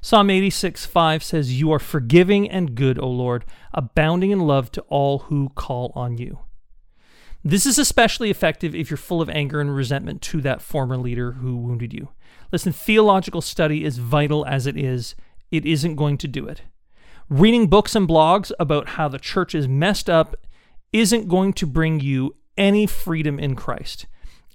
Psalm 0.00 0.30
86 0.30 0.86
5 0.86 1.22
says, 1.22 1.60
You 1.60 1.72
are 1.72 1.78
forgiving 1.78 2.48
and 2.48 2.74
good, 2.74 2.98
O 2.98 3.08
Lord, 3.08 3.44
abounding 3.72 4.30
in 4.30 4.40
love 4.40 4.72
to 4.72 4.80
all 4.82 5.20
who 5.20 5.50
call 5.54 5.92
on 5.94 6.16
you. 6.16 6.38
This 7.46 7.66
is 7.66 7.78
especially 7.78 8.30
effective 8.30 8.74
if 8.74 8.88
you're 8.88 8.96
full 8.96 9.20
of 9.20 9.28
anger 9.28 9.60
and 9.60 9.74
resentment 9.74 10.22
to 10.22 10.40
that 10.40 10.62
former 10.62 10.96
leader 10.96 11.32
who 11.32 11.56
wounded 11.56 11.92
you. 11.92 12.08
Listen, 12.50 12.72
theological 12.72 13.42
study 13.42 13.84
is 13.84 13.98
vital 13.98 14.46
as 14.46 14.66
it 14.66 14.78
is, 14.78 15.14
it 15.50 15.66
isn't 15.66 15.96
going 15.96 16.16
to 16.18 16.28
do 16.28 16.46
it. 16.46 16.62
Reading 17.28 17.66
books 17.66 17.94
and 17.94 18.08
blogs 18.08 18.50
about 18.58 18.90
how 18.90 19.08
the 19.08 19.18
church 19.18 19.54
is 19.54 19.68
messed 19.68 20.08
up 20.08 20.36
isn't 20.92 21.28
going 21.28 21.52
to 21.54 21.66
bring 21.66 22.00
you 22.00 22.36
any 22.56 22.86
freedom 22.86 23.38
in 23.38 23.56
Christ. 23.56 24.06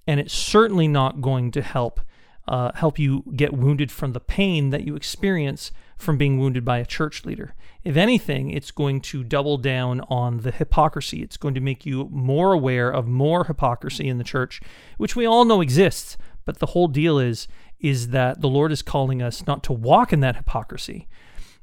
And 0.09 0.19
it's 0.19 0.33
certainly 0.33 0.87
not 0.87 1.21
going 1.21 1.51
to 1.51 1.61
help 1.61 2.01
uh, 2.47 2.71
help 2.73 2.97
you 2.97 3.23
get 3.35 3.53
wounded 3.53 3.91
from 3.91 4.13
the 4.13 4.19
pain 4.19 4.71
that 4.71 4.83
you 4.83 4.95
experience 4.95 5.71
from 5.99 6.17
being 6.17 6.39
wounded 6.39 6.65
by 6.65 6.79
a 6.79 6.85
church 6.85 7.25
leader. 7.25 7.53
If 7.83 7.95
anything, 7.95 8.49
it's 8.49 8.71
going 8.71 9.01
to 9.01 9.23
double 9.23 9.59
down 9.59 10.01
on 10.09 10.39
the 10.39 10.49
hypocrisy. 10.49 11.21
It's 11.21 11.37
going 11.37 11.53
to 11.53 11.61
make 11.61 11.85
you 11.85 12.09
more 12.11 12.53
aware 12.53 12.89
of 12.89 13.05
more 13.07 13.43
hypocrisy 13.43 14.07
in 14.07 14.17
the 14.17 14.23
church, 14.23 14.61
which 14.97 15.15
we 15.15 15.27
all 15.27 15.45
know 15.45 15.61
exists. 15.61 16.17
But 16.43 16.57
the 16.57 16.71
whole 16.73 16.87
deal 16.87 17.19
is 17.19 17.47
is 17.79 18.07
that 18.07 18.41
the 18.41 18.49
Lord 18.49 18.71
is 18.71 18.81
calling 18.81 19.21
us 19.21 19.45
not 19.45 19.63
to 19.65 19.73
walk 19.73 20.11
in 20.11 20.21
that 20.21 20.37
hypocrisy, 20.37 21.07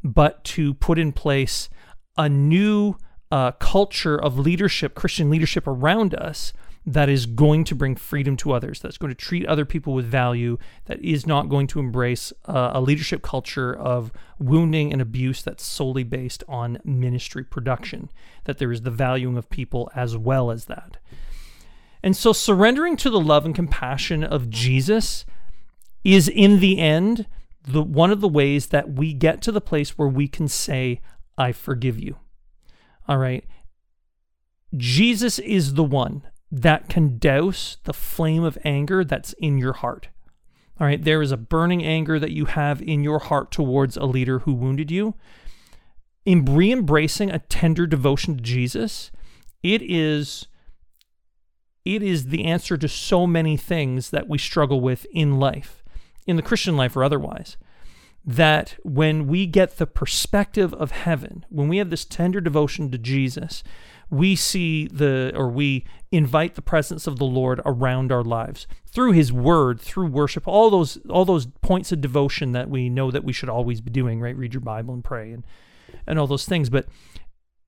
but 0.05 0.45
to 0.45 0.73
put 0.75 1.01
in 1.01 1.11
place 1.11 1.69
a 2.17 2.29
new 2.29 2.95
uh, 3.33 3.51
culture 3.51 4.17
of 4.17 4.39
leadership, 4.39 4.95
Christian 4.95 5.31
leadership 5.31 5.67
around 5.67 6.15
us 6.15 6.53
that 6.89 7.09
is 7.09 7.27
going 7.27 7.65
to 7.65 7.75
bring 7.75 7.97
freedom 7.97 8.37
to 8.37 8.53
others, 8.53 8.79
that's 8.81 8.97
going 8.97 9.11
to 9.11 9.15
treat 9.15 9.45
other 9.47 9.65
people 9.65 9.93
with 9.93 10.07
value, 10.07 10.57
that 10.85 11.03
is 11.05 11.27
not 11.27 11.49
going 11.49 11.67
to 11.67 11.81
embrace 11.81 12.33
uh, 12.47 12.71
a 12.75 12.81
leadership 12.81 13.23
culture 13.23 13.75
of 13.75 14.13
wounding 14.39 14.93
and 14.93 15.03
abuse 15.03 15.43
that's 15.43 15.65
solely 15.65 16.05
based 16.05 16.45
on 16.47 16.79
ministry 16.85 17.43
production, 17.43 18.09
that 18.45 18.59
there 18.59 18.71
is 18.71 18.83
the 18.83 18.91
valuing 18.91 19.37
of 19.37 19.51
people 19.51 19.91
as 19.97 20.17
well 20.17 20.51
as 20.53 20.67
that. 20.67 20.99
And 22.05 22.17
so 22.17 22.33
surrendering 22.33 22.97
to 22.99 23.11
the 23.11 23.21
love 23.21 23.45
and 23.45 23.55
compassion 23.55 24.23
of 24.23 24.49
Jesus 24.49 25.25
is 26.05 26.29
in 26.29 26.61
the 26.61 26.79
end 26.79 27.27
the 27.65 27.83
one 27.83 28.13
of 28.13 28.21
the 28.21 28.29
ways 28.29 28.69
that 28.69 28.93
we 28.93 29.13
get 29.13 29.43
to 29.43 29.51
the 29.51 29.61
place 29.61 29.99
where 29.99 30.07
we 30.07 30.29
can 30.29 30.47
say 30.47 31.01
I 31.37 31.51
forgive 31.51 31.99
you. 31.99 32.15
All 33.09 33.19
right. 33.19 33.45
Jesus 34.77 35.41
is 35.41 35.75
the 35.75 35.83
one 35.83 36.23
that 36.51 36.89
can 36.89 37.19
douse 37.19 37.79
the 37.85 37.93
flame 37.93 38.45
of 38.45 38.59
anger 38.65 39.05
that's 39.05 39.33
in 39.35 39.59
your 39.59 39.75
heart. 39.75 40.09
All 40.79 40.87
right, 40.87 41.03
there 41.03 41.23
is 41.23 41.33
a 41.33 41.37
burning 41.37 41.83
anger 41.83 42.19
that 42.19 42.33
you 42.33 42.45
have 42.47 42.83
in 42.83 43.03
your 43.03 43.19
heart 43.19 43.51
towards 43.51 43.97
a 43.97 44.05
leader 44.05 44.41
who 44.41 44.53
wounded 44.53 44.91
you. 44.91 45.15
In 46.25 46.45
re 46.45 46.73
embracing 46.73 47.31
a 47.31 47.39
tender 47.39 47.87
devotion 47.87 48.37
to 48.37 48.43
Jesus, 48.43 49.11
it 49.63 49.81
is 49.83 50.47
it 51.85 52.03
is 52.03 52.27
the 52.27 52.45
answer 52.45 52.77
to 52.77 52.89
so 52.89 53.29
many 53.29 53.57
things 53.57 54.11
that 54.11 54.29
we 54.29 54.39
struggle 54.39 54.81
with 54.81 55.07
in 55.13 55.39
life, 55.39 55.85
in 56.27 56.35
the 56.35 56.43
Christian 56.43 56.77
life 56.77 56.97
or 56.97 57.05
otherwise. 57.05 57.57
That 58.25 58.77
when 58.83 59.29
we 59.29 59.47
get 59.47 59.79
the 59.79 59.87
perspective 59.87 60.75
of 60.75 60.91
heaven, 60.91 61.47
when 61.49 61.69
we 61.69 61.77
have 61.79 61.91
this 61.91 62.05
tender 62.05 62.41
devotion 62.41 62.91
to 62.91 62.99
Jesus, 62.99 63.63
we 64.11 64.37
see 64.37 64.87
the, 64.87 65.33
or 65.35 65.49
we 65.49 65.85
invite 66.13 66.55
the 66.55 66.63
presence 66.63 67.07
of 67.07 67.19
the 67.19 67.25
Lord 67.25 67.61
around 67.65 68.13
our 68.13 68.23
lives 68.23 68.67
through 68.87 69.13
His 69.13 69.33
Word, 69.33 69.81
through 69.81 70.07
worship, 70.07 70.47
all 70.47 70.71
those, 70.71 70.99
all 71.09 71.25
those 71.25 71.47
points 71.61 71.93
of 71.93 72.01
devotion 72.01 72.53
that 72.53 72.71
we 72.71 72.89
know 72.89 73.11
that 73.11 73.25
we 73.25 73.33
should 73.33 73.49
always 73.49 73.81
be 73.81 73.91
doing, 73.91 74.21
right? 74.21 74.37
Read 74.37 74.55
your 74.55 74.61
Bible 74.61 74.95
and 74.95 75.05
pray 75.05 75.33
and, 75.33 75.45
and 76.07 76.19
all 76.19 76.27
those 76.27 76.47
things. 76.47 76.71
But 76.71 76.87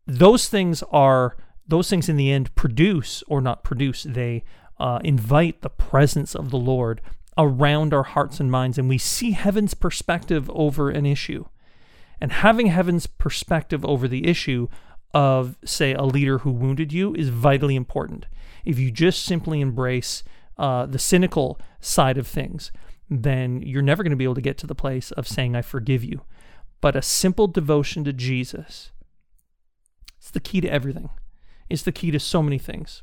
those 0.06 0.48
things 0.48 0.82
are 0.90 1.36
those 1.68 1.90
things 1.90 2.08
in 2.08 2.16
the 2.16 2.32
end 2.32 2.54
produce 2.54 3.22
or 3.28 3.40
not 3.40 3.62
produce, 3.62 4.02
they 4.04 4.42
uh, 4.80 4.98
invite 5.04 5.60
the 5.60 5.70
presence 5.70 6.34
of 6.34 6.50
the 6.50 6.56
Lord 6.56 7.00
around 7.36 7.94
our 7.94 8.02
hearts 8.02 8.40
and 8.40 8.50
minds, 8.50 8.78
and 8.78 8.88
we 8.88 8.98
see 8.98 9.32
heaven's 9.32 9.74
perspective 9.74 10.50
over 10.50 10.90
an 10.90 11.06
issue. 11.06 11.44
And 12.20 12.32
having 12.32 12.66
heaven's 12.66 13.06
perspective 13.06 13.84
over 13.84 14.08
the 14.08 14.26
issue 14.26 14.68
of, 15.14 15.56
say, 15.64 15.94
a 15.94 16.02
leader 16.02 16.38
who 16.38 16.50
wounded 16.50 16.92
you 16.92 17.14
is 17.14 17.28
vitally 17.28 17.76
important. 17.76 18.26
If 18.64 18.78
you 18.78 18.90
just 18.90 19.24
simply 19.24 19.60
embrace 19.60 20.22
uh, 20.56 20.86
the 20.86 20.98
cynical 20.98 21.60
side 21.80 22.18
of 22.18 22.26
things, 22.26 22.70
then 23.08 23.62
you're 23.62 23.82
never 23.82 24.02
going 24.02 24.10
to 24.10 24.16
be 24.16 24.24
able 24.24 24.34
to 24.34 24.40
get 24.40 24.58
to 24.58 24.66
the 24.66 24.74
place 24.74 25.10
of 25.12 25.26
saying, 25.26 25.56
I 25.56 25.62
forgive 25.62 26.04
you. 26.04 26.22
But 26.80 26.94
a 26.94 27.02
simple 27.02 27.46
devotion 27.46 28.04
to 28.04 28.12
Jesus, 28.12 28.92
it's 30.18 30.30
the 30.30 30.40
key 30.40 30.60
to 30.60 30.68
everything 30.68 31.10
it's 31.68 31.82
the 31.82 31.92
key 31.92 32.10
to 32.10 32.20
so 32.20 32.42
many 32.42 32.58
things. 32.58 33.02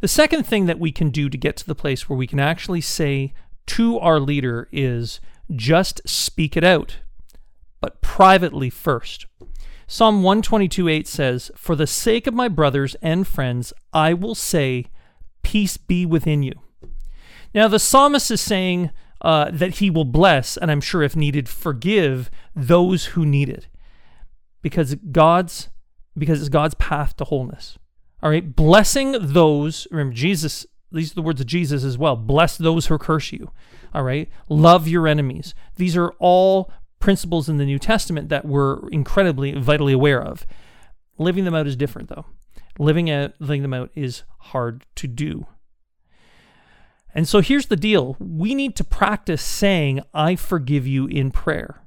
The 0.00 0.08
second 0.08 0.44
thing 0.44 0.66
that 0.66 0.78
we 0.78 0.92
can 0.92 1.10
do 1.10 1.28
to 1.28 1.36
get 1.36 1.56
to 1.58 1.66
the 1.66 1.74
place 1.74 2.08
where 2.08 2.16
we 2.16 2.26
can 2.26 2.40
actually 2.40 2.80
say 2.80 3.34
to 3.66 3.98
our 3.98 4.18
leader 4.18 4.68
is 4.72 5.20
just 5.54 6.00
speak 6.08 6.56
it 6.56 6.64
out, 6.64 6.98
but 7.80 8.00
privately 8.00 8.70
first. 8.70 9.26
Psalm 9.92 10.22
122 10.22 10.86
8 10.86 11.08
says, 11.08 11.50
For 11.56 11.74
the 11.74 11.84
sake 11.84 12.28
of 12.28 12.32
my 12.32 12.46
brothers 12.46 12.94
and 13.02 13.26
friends, 13.26 13.72
I 13.92 14.14
will 14.14 14.36
say, 14.36 14.86
Peace 15.42 15.78
be 15.78 16.06
within 16.06 16.44
you. 16.44 16.52
Now, 17.52 17.66
the 17.66 17.80
psalmist 17.80 18.30
is 18.30 18.40
saying 18.40 18.92
uh, 19.20 19.50
that 19.52 19.78
he 19.78 19.90
will 19.90 20.04
bless, 20.04 20.56
and 20.56 20.70
I'm 20.70 20.80
sure 20.80 21.02
if 21.02 21.16
needed, 21.16 21.48
forgive 21.48 22.30
those 22.54 23.06
who 23.06 23.26
need 23.26 23.48
it. 23.48 23.66
Because 24.62 24.94
God's 24.94 25.70
because 26.16 26.38
it's 26.38 26.48
God's 26.48 26.74
path 26.74 27.16
to 27.16 27.24
wholeness. 27.24 27.76
All 28.22 28.30
right, 28.30 28.54
blessing 28.54 29.16
those, 29.18 29.88
remember, 29.90 30.14
Jesus, 30.14 30.66
these 30.92 31.10
are 31.10 31.16
the 31.16 31.22
words 31.22 31.40
of 31.40 31.48
Jesus 31.48 31.82
as 31.82 31.98
well 31.98 32.14
bless 32.14 32.56
those 32.56 32.86
who 32.86 32.96
curse 32.96 33.32
you. 33.32 33.50
All 33.92 34.04
right, 34.04 34.28
love 34.48 34.86
your 34.86 35.08
enemies. 35.08 35.52
These 35.74 35.96
are 35.96 36.12
all 36.20 36.70
principles 37.00 37.48
in 37.48 37.56
the 37.56 37.64
New 37.64 37.78
Testament 37.78 38.28
that 38.28 38.44
we're 38.44 38.88
incredibly, 38.90 39.52
vitally 39.52 39.92
aware 39.92 40.22
of. 40.22 40.46
Living 41.18 41.44
them 41.44 41.54
out 41.54 41.66
is 41.66 41.76
different, 41.76 42.08
though. 42.08 42.26
Living, 42.78 43.10
out, 43.10 43.32
living 43.40 43.62
them 43.62 43.74
out 43.74 43.90
is 43.94 44.22
hard 44.38 44.86
to 44.94 45.06
do. 45.06 45.46
And 47.14 47.26
so 47.26 47.40
here's 47.40 47.66
the 47.66 47.76
deal 47.76 48.16
we 48.20 48.54
need 48.54 48.76
to 48.76 48.84
practice 48.84 49.42
saying, 49.42 50.00
I 50.14 50.36
forgive 50.36 50.86
you 50.86 51.06
in 51.06 51.32
prayer 51.32 51.82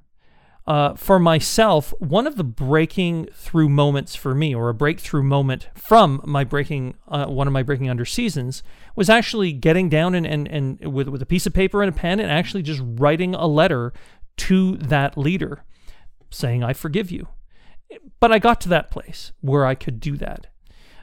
uh, 0.65 0.93
for 0.93 1.19
myself, 1.19 1.93
one 1.99 2.25
of 2.25 2.37
the 2.37 2.43
breaking 2.43 3.27
through 3.33 3.67
moments 3.67 4.15
for 4.15 4.33
me, 4.33 4.55
or 4.55 4.69
a 4.69 4.73
breakthrough 4.73 5.23
moment 5.23 5.67
from 5.75 6.21
my 6.23 6.45
breaking, 6.45 6.95
uh, 7.09 7.25
one 7.25 7.47
of 7.47 7.53
my 7.53 7.63
breaking 7.63 7.89
under 7.89 8.05
seasons, 8.05 8.63
was 8.95 9.09
actually 9.09 9.51
getting 9.51 9.89
down 9.89 10.15
and, 10.15 10.25
and, 10.25 10.47
and 10.47 10.93
with, 10.93 11.09
with 11.09 11.21
a 11.21 11.25
piece 11.25 11.45
of 11.45 11.53
paper 11.53 11.83
and 11.83 11.89
a 11.89 11.97
pen 11.97 12.19
and 12.19 12.31
actually 12.31 12.63
just 12.63 12.81
writing 12.81 13.35
a 13.35 13.45
letter 13.45 13.91
to 14.37 14.77
that 14.77 15.17
leader 15.17 15.63
saying, 16.29 16.63
I 16.63 16.73
forgive 16.73 17.11
you. 17.11 17.27
But 18.19 18.31
I 18.31 18.39
got 18.39 18.59
to 18.61 18.69
that 18.69 18.89
place 18.89 19.31
where 19.41 19.65
I 19.65 19.75
could 19.75 19.99
do 19.99 20.17
that. 20.17 20.47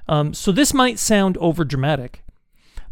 Um, 0.09 0.35
so 0.35 0.51
this 0.51 0.75
might 0.75 0.99
sound 0.99 1.37
over 1.39 1.65
dramatic, 1.65 2.25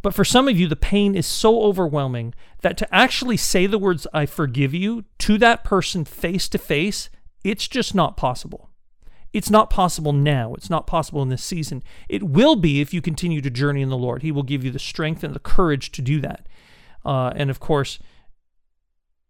but 0.02 0.14
for 0.14 0.24
some 0.24 0.46
of 0.46 0.58
you, 0.58 0.68
the 0.68 0.76
pain 0.76 1.14
is 1.16 1.26
so 1.26 1.62
overwhelming 1.62 2.34
that 2.62 2.76
to 2.78 2.94
actually 2.94 3.36
say 3.36 3.66
the 3.66 3.78
words, 3.78 4.06
I 4.14 4.26
forgive 4.26 4.72
you, 4.72 5.04
to 5.18 5.38
that 5.38 5.64
person 5.64 6.04
face 6.04 6.48
to 6.50 6.58
face, 6.58 7.10
it's 7.42 7.66
just 7.66 7.94
not 7.94 8.16
possible. 8.16 8.70
It's 9.32 9.50
not 9.50 9.70
possible 9.70 10.12
now. 10.12 10.54
It's 10.54 10.70
not 10.70 10.86
possible 10.86 11.22
in 11.22 11.28
this 11.28 11.42
season. 11.42 11.82
It 12.08 12.22
will 12.22 12.56
be 12.56 12.80
if 12.80 12.94
you 12.94 13.02
continue 13.02 13.40
to 13.40 13.50
journey 13.50 13.82
in 13.82 13.90
the 13.90 13.96
Lord. 13.96 14.22
He 14.22 14.32
will 14.32 14.42
give 14.42 14.64
you 14.64 14.70
the 14.70 14.78
strength 14.78 15.22
and 15.22 15.34
the 15.34 15.40
courage 15.40 15.92
to 15.92 16.02
do 16.02 16.20
that. 16.20 16.48
Uh, 17.04 17.32
and 17.34 17.50
of 17.50 17.60
course, 17.60 17.98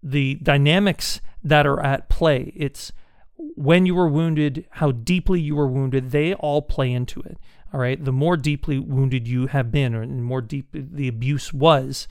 the 0.03 0.37
dynamics 0.37 1.21
that 1.43 1.67
are 1.67 1.81
at 1.81 2.09
play, 2.09 2.53
it's 2.57 2.93
when 3.37 3.87
you 3.87 3.95
were 3.95 4.09
wounded, 4.09 4.67
how 4.73 4.91
deeply 4.91 5.41
you 5.41 5.55
were 5.55 5.69
wounded, 5.69 6.11
they 6.11 6.35
all 6.35 6.63
play 6.63 6.93
into 6.93 7.21
it. 7.21 7.39
All 7.73 7.81
right. 7.81 8.03
The 8.03 8.13
more 8.13 8.37
deeply 8.37 8.79
wounded 8.79 9.29
you 9.29 9.47
have 9.49 9.71
been, 9.71 9.95
or 9.95 10.07
the 10.07 10.13
more 10.13 10.41
deep 10.41 10.69
the 10.73 11.09
abuse 11.09 11.53
was, 11.53 12.09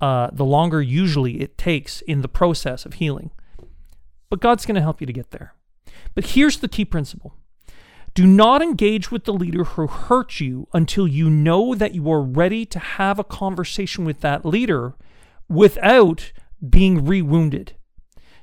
uh, 0.00 0.30
the 0.32 0.44
longer 0.44 0.80
usually 0.80 1.40
it 1.40 1.58
takes 1.58 2.00
in 2.02 2.22
the 2.22 2.28
process 2.28 2.86
of 2.86 2.94
healing. 2.94 3.30
But 4.30 4.40
God's 4.40 4.64
going 4.64 4.76
to 4.76 4.80
help 4.80 5.00
you 5.00 5.06
to 5.06 5.12
get 5.12 5.30
there. 5.30 5.54
But 6.14 6.28
here's 6.28 6.58
the 6.58 6.68
key 6.68 6.84
principle 6.84 7.34
do 8.14 8.26
not 8.26 8.60
engage 8.60 9.10
with 9.10 9.24
the 9.24 9.32
leader 9.32 9.64
who 9.64 9.86
hurt 9.86 10.38
you 10.38 10.68
until 10.74 11.08
you 11.08 11.30
know 11.30 11.74
that 11.74 11.94
you 11.94 12.10
are 12.10 12.22
ready 12.22 12.66
to 12.66 12.78
have 12.78 13.18
a 13.18 13.24
conversation 13.24 14.04
with 14.04 14.20
that 14.20 14.44
leader 14.44 14.94
without 15.48 16.32
being 16.68 17.04
rewounded. 17.04 17.74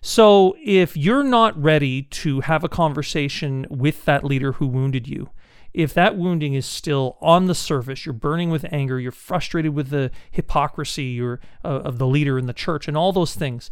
So, 0.02 0.56
if 0.64 0.96
you're 0.96 1.24
not 1.24 1.62
ready 1.62 2.04
to 2.04 2.40
have 2.42 2.64
a 2.64 2.70
conversation 2.70 3.68
with 3.70 4.06
that 4.06 4.24
leader 4.24 4.54
who 4.54 4.68
wounded 4.68 5.08
you, 5.08 5.30
if 5.74 5.94
that 5.94 6.18
wounding 6.18 6.54
is 6.54 6.66
still 6.66 7.18
on 7.22 7.46
the 7.46 7.56
surface, 7.56 8.06
you're 8.06 8.14
burning 8.14 8.50
with 8.50 8.66
anger, 8.72 9.00
you're 9.00 9.12
frustrated 9.12 9.74
with 9.74 9.90
the 9.90 10.10
hypocrisy 10.32 11.22
or, 11.22 11.40
uh, 11.66 11.82
of 11.84 11.98
the 11.98 12.08
leader 12.08 12.40
in 12.40 12.46
the 12.46 12.54
church, 12.54 12.88
and 12.88 12.96
all 12.96 13.12
those 13.12 13.36
things, 13.36 13.70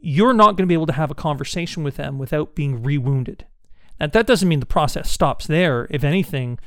you're 0.00 0.32
not 0.32 0.56
going 0.56 0.58
to 0.58 0.66
be 0.66 0.74
able 0.74 0.86
to 0.86 0.92
have 0.92 1.10
a 1.10 1.14
conversation 1.14 1.82
with 1.82 1.96
them 1.96 2.18
without 2.18 2.54
being 2.54 2.82
rewounded. 2.82 3.46
Now, 3.98 4.06
that 4.06 4.26
doesn't 4.26 4.48
mean 4.48 4.60
the 4.60 4.66
process 4.66 5.10
stops 5.10 5.46
there. 5.46 5.86
If 5.90 6.04
anything, 6.04 6.58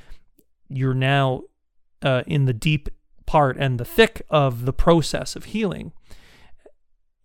you're 0.69 0.93
now 0.93 1.43
uh, 2.01 2.23
in 2.27 2.45
the 2.45 2.53
deep 2.53 2.89
part 3.25 3.57
and 3.57 3.79
the 3.79 3.85
thick 3.85 4.21
of 4.29 4.65
the 4.65 4.73
process 4.73 5.35
of 5.35 5.45
healing. 5.45 5.93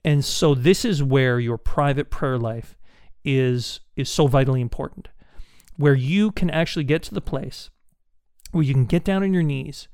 And 0.05 0.25
so, 0.25 0.55
this 0.55 0.85
is 0.85 1.03
where 1.03 1.41
your 1.41 1.59
private 1.59 2.11
prayer 2.11 2.39
life 2.39 2.77
is 3.25 3.81
is 3.97 4.09
so 4.09 4.27
vitally 4.27 4.61
important 4.61 5.09
where 5.77 5.95
you 5.95 6.31
can 6.31 6.51
actually 6.51 6.85
get 6.85 7.03
to 7.03 7.15
the 7.15 7.21
place 7.21 7.71
where 8.53 8.65
you 8.65 8.75
can 8.75 8.87
get 8.87 9.05
down 9.05 9.23
on 9.23 9.33
your 9.33 9.43
knees 9.43 9.89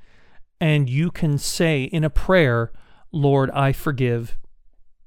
and 0.60 0.88
you 0.88 1.10
can 1.10 1.36
say 1.38 1.84
in 1.84 2.04
a 2.04 2.10
prayer, 2.10 2.72
Lord, 3.12 3.50
I 3.50 3.72
forgive, 3.72 4.38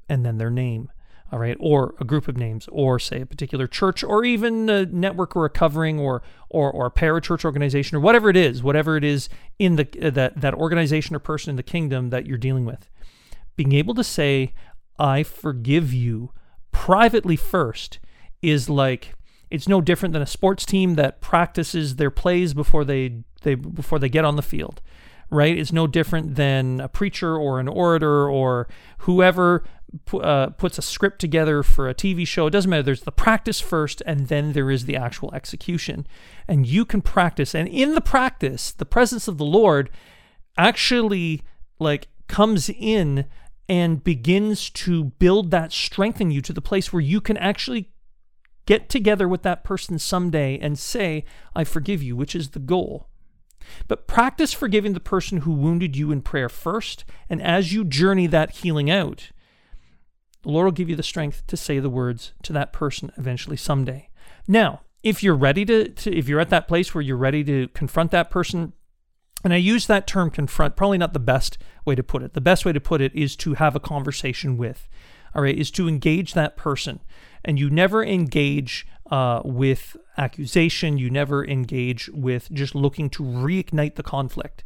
and 0.09 0.25
then 0.25 0.37
their 0.37 0.49
name, 0.49 0.91
all 1.31 1.39
right, 1.39 1.57
or 1.59 1.95
a 1.99 2.05
group 2.05 2.27
of 2.27 2.37
names, 2.37 2.67
or 2.71 2.99
say 2.99 3.21
a 3.21 3.25
particular 3.25 3.67
church, 3.67 4.03
or 4.03 4.23
even 4.23 4.69
a 4.69 4.85
network 4.85 5.35
or 5.35 5.45
a 5.45 5.49
covering, 5.49 5.99
or 5.99 6.21
or 6.49 6.71
or 6.71 6.85
a 6.85 6.91
parachurch 6.91 7.43
organization, 7.43 7.97
or 7.97 8.01
whatever 8.01 8.29
it 8.29 8.37
is, 8.37 8.61
whatever 8.61 8.97
it 8.97 9.03
is 9.03 9.29
in 9.57 9.77
the 9.77 9.87
uh, 10.01 10.09
that 10.11 10.39
that 10.39 10.53
organization 10.53 11.15
or 11.15 11.19
person 11.19 11.49
in 11.49 11.55
the 11.55 11.63
kingdom 11.63 12.09
that 12.09 12.25
you're 12.25 12.37
dealing 12.37 12.65
with, 12.65 12.89
being 13.55 13.73
able 13.73 13.95
to 13.95 14.03
say, 14.03 14.53
I 14.99 15.23
forgive 15.23 15.93
you 15.93 16.31
privately 16.71 17.35
first 17.35 17.99
is 18.41 18.69
like 18.69 19.13
it's 19.49 19.67
no 19.67 19.81
different 19.81 20.13
than 20.13 20.21
a 20.21 20.27
sports 20.27 20.65
team 20.65 20.95
that 20.95 21.21
practices 21.21 21.95
their 21.95 22.11
plays 22.11 22.53
before 22.53 22.83
they, 22.83 23.23
they 23.43 23.55
before 23.55 23.99
they 23.99 24.09
get 24.09 24.25
on 24.25 24.35
the 24.35 24.41
field, 24.41 24.81
right? 25.29 25.57
It's 25.57 25.71
no 25.71 25.87
different 25.87 26.35
than 26.35 26.81
a 26.81 26.89
preacher 26.89 27.35
or 27.35 27.59
an 27.59 27.67
orator 27.67 28.29
or 28.29 28.67
whoever 28.99 29.63
uh, 30.13 30.47
puts 30.49 30.77
a 30.77 30.81
script 30.81 31.19
together 31.19 31.63
for 31.63 31.87
a 31.87 31.95
TV 31.95 32.27
show. 32.27 32.47
It 32.47 32.51
doesn't 32.51 32.69
matter. 32.69 32.83
There's 32.83 33.01
the 33.01 33.11
practice 33.11 33.61
first, 33.61 34.01
and 34.05 34.27
then 34.27 34.51
there 34.51 34.69
is 34.69 34.85
the 34.85 34.97
actual 34.97 35.33
execution. 35.33 36.05
And 36.47 36.67
you 36.67 36.83
can 36.83 37.01
practice, 37.01 37.55
and 37.55 37.67
in 37.67 37.95
the 37.95 38.01
practice, 38.01 38.71
the 38.71 38.85
presence 38.85 39.27
of 39.27 39.37
the 39.37 39.45
Lord 39.45 39.89
actually 40.57 41.41
like 41.79 42.07
comes 42.27 42.69
in 42.69 43.25
and 43.69 44.03
begins 44.03 44.69
to 44.69 45.05
build 45.05 45.51
that 45.51 45.71
strength 45.71 46.21
in 46.21 46.31
you 46.31 46.41
to 46.41 46.53
the 46.53 46.61
place 46.61 46.93
where 46.93 47.01
you 47.01 47.19
can 47.19 47.37
actually 47.37 47.91
get 48.65 48.89
together 48.89 49.27
with 49.27 49.43
that 49.43 49.63
person 49.63 49.97
someday 49.99 50.57
and 50.59 50.77
say, 50.77 51.25
I 51.55 51.63
forgive 51.63 52.03
you, 52.03 52.15
which 52.15 52.35
is 52.35 52.49
the 52.49 52.59
goal. 52.59 53.07
But 53.87 54.07
practice 54.07 54.53
forgiving 54.53 54.93
the 54.93 54.99
person 54.99 55.39
who 55.39 55.51
wounded 55.51 55.97
you 55.97 56.11
in 56.11 56.21
prayer 56.21 56.49
first, 56.49 57.03
and 57.29 57.41
as 57.41 57.73
you 57.73 57.83
journey 57.83 58.27
that 58.27 58.57
healing 58.57 58.89
out, 58.89 59.31
the 60.43 60.49
Lord 60.49 60.65
will 60.65 60.71
give 60.71 60.89
you 60.89 60.95
the 60.95 61.03
strength 61.03 61.45
to 61.47 61.57
say 61.57 61.79
the 61.79 61.89
words 61.89 62.33
to 62.43 62.53
that 62.53 62.71
person 62.71 63.11
eventually 63.17 63.57
someday. 63.57 64.09
Now, 64.47 64.81
if 65.03 65.21
you're 65.21 65.35
ready 65.35 65.65
to, 65.65 65.89
to 65.89 66.15
if 66.15 66.27
you're 66.29 66.39
at 66.39 66.49
that 66.49 66.67
place 66.67 66.93
where 66.93 67.01
you're 67.01 67.17
ready 67.17 67.43
to 67.43 67.67
confront 67.69 68.11
that 68.11 68.29
person, 68.29 68.73
and 69.43 69.53
I 69.53 69.57
use 69.57 69.87
that 69.87 70.07
term 70.07 70.29
confront, 70.29 70.75
probably 70.75 70.97
not 70.97 71.13
the 71.13 71.19
best 71.19 71.57
way 71.85 71.95
to 71.95 72.03
put 72.03 72.23
it. 72.23 72.33
The 72.33 72.41
best 72.41 72.65
way 72.65 72.73
to 72.73 72.79
put 72.79 73.01
it 73.01 73.13
is 73.15 73.35
to 73.37 73.53
have 73.55 73.75
a 73.75 73.79
conversation 73.79 74.57
with, 74.57 74.87
all 75.35 75.43
right, 75.43 75.57
is 75.57 75.71
to 75.71 75.87
engage 75.87 76.33
that 76.33 76.57
person. 76.57 76.99
And 77.45 77.59
you 77.59 77.69
never 77.69 78.03
engage 78.03 78.87
uh, 79.11 79.41
with 79.45 79.95
accusation, 80.17 80.97
you 80.97 81.09
never 81.09 81.45
engage 81.45 82.09
with 82.09 82.51
just 82.51 82.75
looking 82.75 83.09
to 83.11 83.23
reignite 83.23 83.95
the 83.95 84.03
conflict. 84.03 84.63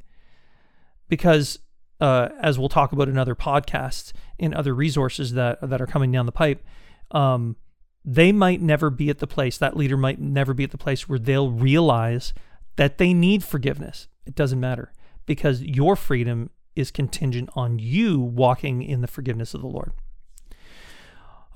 Because, 1.10 1.60
uh, 2.00 2.30
as 2.40 2.58
we'll 2.58 2.70
talk 2.70 2.94
about 2.94 3.10
in 3.10 3.18
other 3.18 3.36
podcasts, 3.36 4.14
in 4.40 4.54
other 4.54 4.74
resources 4.74 5.34
that, 5.34 5.60
that 5.62 5.82
are 5.82 5.88
coming 5.88 6.12
down 6.12 6.26
the 6.26 6.32
pipe, 6.32 6.64
um, 7.12 7.58
they 8.04 8.32
might 8.32 8.62
never 8.62 8.90
be 8.90 9.10
at 9.10 9.20
the 9.20 9.28
place, 9.28 9.58
that 9.58 9.78
leader 9.78 9.98
might 9.98 10.20
never 10.20 10.54
be 10.54 10.64
at 10.64 10.72
the 10.72 10.78
place 10.78 11.08
where 11.08 11.20
they'll 11.20 11.52
realize 11.52 12.34
that 12.78 12.98
they 12.98 13.14
need 13.14 13.44
forgiveness. 13.44 14.08
It 14.26 14.36
doesn't 14.36 14.60
matter 14.60 14.92
because 15.26 15.62
your 15.62 15.96
freedom 15.96 16.50
is 16.76 16.92
contingent 16.92 17.50
on 17.54 17.80
you 17.80 18.20
walking 18.20 18.82
in 18.82 19.02
the 19.02 19.08
forgiveness 19.08 19.54
of 19.54 19.62
the 19.62 19.68
Lord. 19.68 19.92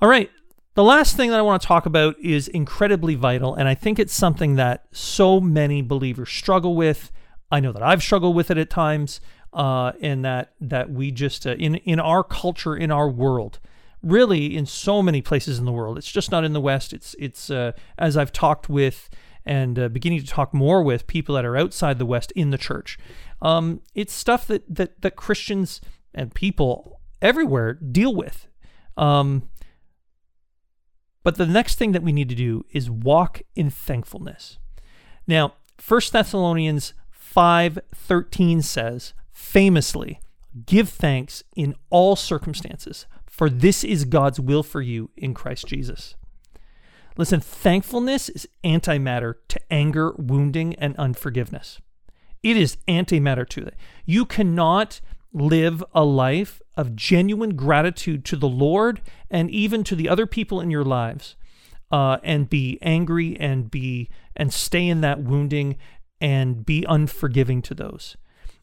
All 0.00 0.08
right. 0.08 0.30
The 0.74 0.84
last 0.84 1.16
thing 1.16 1.30
that 1.30 1.38
I 1.38 1.42
want 1.42 1.62
to 1.62 1.66
talk 1.66 1.86
about 1.86 2.16
is 2.20 2.48
incredibly 2.48 3.14
vital, 3.14 3.54
and 3.54 3.66
I 3.66 3.74
think 3.74 3.98
it's 3.98 4.14
something 4.14 4.56
that 4.56 4.84
so 4.92 5.40
many 5.40 5.80
believers 5.80 6.28
struggle 6.28 6.76
with. 6.76 7.10
I 7.50 7.60
know 7.60 7.72
that 7.72 7.82
I've 7.82 8.02
struggled 8.02 8.36
with 8.36 8.50
it 8.50 8.58
at 8.58 8.68
times, 8.68 9.22
uh, 9.54 9.92
and 10.02 10.22
that 10.26 10.52
that 10.60 10.90
we 10.90 11.10
just 11.10 11.46
uh, 11.46 11.52
in 11.52 11.76
in 11.76 11.98
our 11.98 12.22
culture, 12.22 12.76
in 12.76 12.90
our 12.90 13.08
world, 13.08 13.58
really 14.02 14.54
in 14.54 14.66
so 14.66 15.00
many 15.00 15.22
places 15.22 15.58
in 15.58 15.64
the 15.64 15.72
world. 15.72 15.96
It's 15.96 16.12
just 16.12 16.30
not 16.30 16.44
in 16.44 16.52
the 16.52 16.60
West. 16.60 16.92
It's 16.92 17.16
it's 17.18 17.48
uh, 17.48 17.72
as 17.96 18.18
I've 18.18 18.32
talked 18.32 18.68
with 18.68 19.08
and 19.46 19.78
uh, 19.78 19.88
beginning 19.88 20.20
to 20.20 20.26
talk 20.26 20.52
more 20.52 20.82
with 20.82 21.06
people 21.06 21.36
that 21.36 21.44
are 21.44 21.56
outside 21.56 21.98
the 21.98 22.06
West 22.06 22.32
in 22.32 22.50
the 22.50 22.58
church. 22.58 22.98
Um, 23.40 23.80
it's 23.94 24.12
stuff 24.12 24.46
that 24.48 24.62
that 24.74 25.00
that 25.02 25.16
Christians 25.16 25.80
and 26.14 26.34
people 26.34 27.00
everywhere 27.22 27.74
deal 27.74 28.14
with. 28.14 28.48
Um, 28.96 29.48
but 31.22 31.36
the 31.36 31.46
next 31.46 31.76
thing 31.76 31.92
that 31.92 32.02
we 32.02 32.12
need 32.12 32.28
to 32.28 32.34
do 32.34 32.64
is 32.70 32.90
walk 32.90 33.42
in 33.54 33.70
thankfulness. 33.70 34.58
Now, 35.26 35.54
1 35.84 36.12
Thessalonians 36.12 36.94
5:13 37.10 38.62
says 38.62 39.12
famously, 39.32 40.20
"Give 40.64 40.88
thanks 40.88 41.44
in 41.54 41.74
all 41.90 42.16
circumstances, 42.16 43.06
for 43.26 43.50
this 43.50 43.84
is 43.84 44.04
God's 44.04 44.40
will 44.40 44.62
for 44.62 44.80
you 44.80 45.10
in 45.16 45.34
Christ 45.34 45.66
Jesus." 45.66 46.16
Listen, 47.16 47.40
thankfulness 47.40 48.28
is 48.28 48.48
antimatter 48.62 49.34
to 49.48 49.60
anger, 49.70 50.14
wounding, 50.18 50.74
and 50.74 50.94
unforgiveness. 50.96 51.80
It 52.42 52.56
is 52.56 52.76
antimatter 52.86 53.48
to 53.48 53.62
it. 53.62 53.74
You 54.04 54.26
cannot 54.26 55.00
live 55.32 55.82
a 55.94 56.04
life 56.04 56.60
of 56.76 56.94
genuine 56.94 57.56
gratitude 57.56 58.24
to 58.26 58.36
the 58.36 58.48
Lord 58.48 59.00
and 59.30 59.50
even 59.50 59.82
to 59.84 59.96
the 59.96 60.08
other 60.08 60.26
people 60.26 60.60
in 60.60 60.70
your 60.70 60.84
lives, 60.84 61.36
uh, 61.90 62.18
and 62.22 62.50
be 62.50 62.78
angry 62.82 63.38
and 63.38 63.70
be 63.70 64.08
and 64.34 64.52
stay 64.52 64.86
in 64.86 65.00
that 65.00 65.22
wounding 65.22 65.76
and 66.20 66.64
be 66.64 66.84
unforgiving 66.88 67.62
to 67.62 67.74
those. 67.74 68.16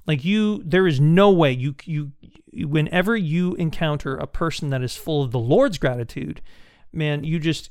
Like 0.05 0.23
you, 0.25 0.61
there 0.63 0.87
is 0.87 0.99
no 0.99 1.31
way 1.31 1.51
you 1.51 1.75
you 1.85 2.11
whenever 2.53 3.15
you 3.15 3.55
encounter 3.55 4.15
a 4.15 4.27
person 4.27 4.69
that 4.69 4.83
is 4.83 4.95
full 4.95 5.23
of 5.23 5.31
the 5.31 5.39
Lord's 5.39 5.77
gratitude, 5.77 6.41
man, 6.91 7.23
you 7.23 7.39
just 7.39 7.69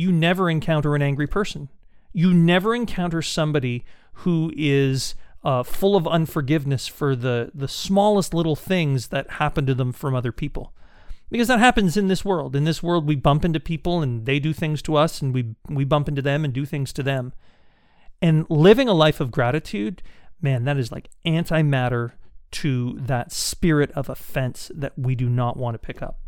you 0.00 0.10
never 0.10 0.48
encounter 0.48 0.94
an 0.94 1.02
angry 1.02 1.26
person. 1.26 1.68
You 2.12 2.32
never 2.32 2.74
encounter 2.74 3.22
somebody 3.22 3.84
who 4.24 4.52
is 4.56 5.14
uh, 5.44 5.62
full 5.62 5.94
of 5.96 6.06
unforgiveness 6.06 6.88
for 6.88 7.14
the 7.14 7.50
the 7.54 7.68
smallest 7.68 8.34
little 8.34 8.56
things 8.56 9.08
that 9.08 9.32
happen 9.32 9.66
to 9.66 9.74
them 9.74 9.92
from 9.92 10.14
other 10.14 10.32
people, 10.32 10.72
because 11.30 11.48
that 11.48 11.58
happens 11.58 11.96
in 11.96 12.08
this 12.08 12.24
world. 12.24 12.56
In 12.56 12.64
this 12.64 12.82
world, 12.82 13.06
we 13.06 13.16
bump 13.16 13.44
into 13.44 13.60
people 13.60 14.02
and 14.02 14.26
they 14.26 14.38
do 14.38 14.52
things 14.52 14.82
to 14.82 14.96
us, 14.96 15.22
and 15.22 15.34
we 15.34 15.54
we 15.68 15.84
bump 15.84 16.08
into 16.08 16.22
them 16.22 16.44
and 16.44 16.52
do 16.52 16.66
things 16.66 16.92
to 16.94 17.02
them. 17.02 17.32
And 18.22 18.46
living 18.50 18.88
a 18.88 18.92
life 18.92 19.20
of 19.20 19.30
gratitude, 19.30 20.02
man, 20.42 20.64
that 20.64 20.76
is 20.76 20.92
like 20.92 21.08
antimatter 21.24 22.12
to 22.50 22.98
that 23.00 23.32
spirit 23.32 23.90
of 23.92 24.08
offense 24.08 24.70
that 24.74 24.98
we 24.98 25.14
do 25.14 25.28
not 25.28 25.56
want 25.56 25.74
to 25.74 25.86
pick 25.86 26.02
up. 26.02 26.18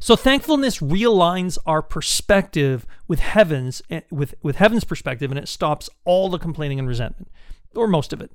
So 0.00 0.16
thankfulness 0.16 0.78
realigns 0.78 1.58
our 1.66 1.82
perspective 1.82 2.86
with 3.08 3.20
heaven's 3.20 3.82
eh, 3.90 4.02
with 4.10 4.34
with 4.42 4.56
heaven's 4.56 4.84
perspective 4.84 5.30
and 5.30 5.38
it 5.38 5.48
stops 5.48 5.88
all 6.04 6.28
the 6.28 6.38
complaining 6.38 6.78
and 6.78 6.88
resentment 6.88 7.30
or 7.74 7.86
most 7.86 8.12
of 8.12 8.20
it. 8.20 8.30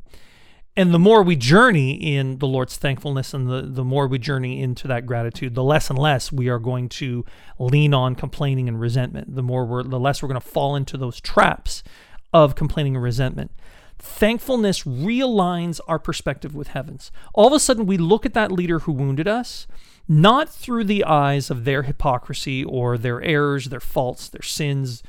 And 0.77 0.93
the 0.93 0.99
more 0.99 1.21
we 1.21 1.35
journey 1.35 1.91
in 1.91 2.37
the 2.37 2.47
Lord's 2.47 2.77
thankfulness 2.77 3.33
and 3.33 3.49
the, 3.49 3.63
the 3.63 3.83
more 3.83 4.07
we 4.07 4.17
journey 4.17 4.61
into 4.61 4.87
that 4.87 5.05
gratitude, 5.05 5.53
the 5.53 5.63
less 5.63 5.89
and 5.89 5.99
less 5.99 6.31
we 6.31 6.47
are 6.47 6.59
going 6.59 6.87
to 6.89 7.25
lean 7.59 7.93
on 7.93 8.15
complaining 8.15 8.69
and 8.69 8.79
resentment. 8.79 9.35
The 9.35 9.43
more 9.43 9.65
we're 9.65 9.83
the 9.83 9.99
less 9.99 10.21
we're 10.21 10.29
going 10.29 10.39
to 10.39 10.47
fall 10.47 10.75
into 10.75 10.95
those 10.95 11.19
traps 11.19 11.83
of 12.33 12.55
complaining 12.55 12.95
and 12.95 13.03
resentment. 13.03 13.51
Thankfulness 13.99 14.83
realigns 14.83 15.81
our 15.87 15.99
perspective 15.99 16.55
with 16.55 16.69
heaven's. 16.69 17.11
All 17.33 17.47
of 17.47 17.53
a 17.53 17.59
sudden 17.59 17.85
we 17.85 17.97
look 17.97 18.25
at 18.25 18.33
that 18.33 18.51
leader 18.51 18.79
who 18.79 18.93
wounded 18.93 19.27
us 19.27 19.67
not 20.11 20.49
through 20.49 20.83
the 20.83 21.05
eyes 21.05 21.49
of 21.49 21.63
their 21.63 21.83
hypocrisy 21.83 22.65
or 22.65 22.97
their 22.97 23.21
errors, 23.21 23.69
their 23.69 23.79
faults, 23.79 24.27
their 24.27 24.41
sins, 24.41 25.01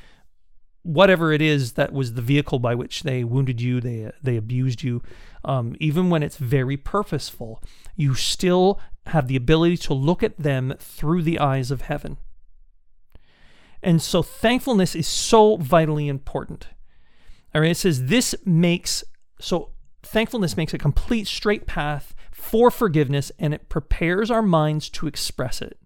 whatever 0.84 1.32
it 1.32 1.42
is 1.42 1.72
that 1.72 1.92
was 1.92 2.14
the 2.14 2.22
vehicle 2.22 2.60
by 2.60 2.72
which 2.76 3.02
they 3.02 3.24
wounded 3.24 3.60
you, 3.60 3.80
they 3.80 4.12
they 4.22 4.36
abused 4.36 4.84
you. 4.84 5.02
Um, 5.44 5.74
even 5.80 6.08
when 6.08 6.22
it's 6.22 6.36
very 6.36 6.76
purposeful, 6.76 7.60
you 7.96 8.14
still 8.14 8.78
have 9.06 9.26
the 9.26 9.34
ability 9.34 9.76
to 9.78 9.92
look 9.92 10.22
at 10.22 10.38
them 10.38 10.72
through 10.78 11.22
the 11.22 11.40
eyes 11.40 11.72
of 11.72 11.82
heaven. 11.82 12.16
And 13.82 14.00
so 14.00 14.22
thankfulness 14.22 14.94
is 14.94 15.08
so 15.08 15.56
vitally 15.56 16.06
important. 16.06 16.68
All 17.52 17.62
right, 17.62 17.72
it 17.72 17.76
says 17.76 18.06
this 18.06 18.36
makes 18.44 19.02
so 19.40 19.70
thankfulness 20.04 20.56
makes 20.56 20.72
a 20.72 20.78
complete 20.78 21.26
straight 21.26 21.66
path 21.66 22.14
for 22.42 22.70
forgiveness 22.70 23.30
and 23.38 23.54
it 23.54 23.68
prepares 23.68 24.30
our 24.30 24.42
minds 24.42 24.88
to 24.90 25.06
express 25.06 25.62
it. 25.62 25.78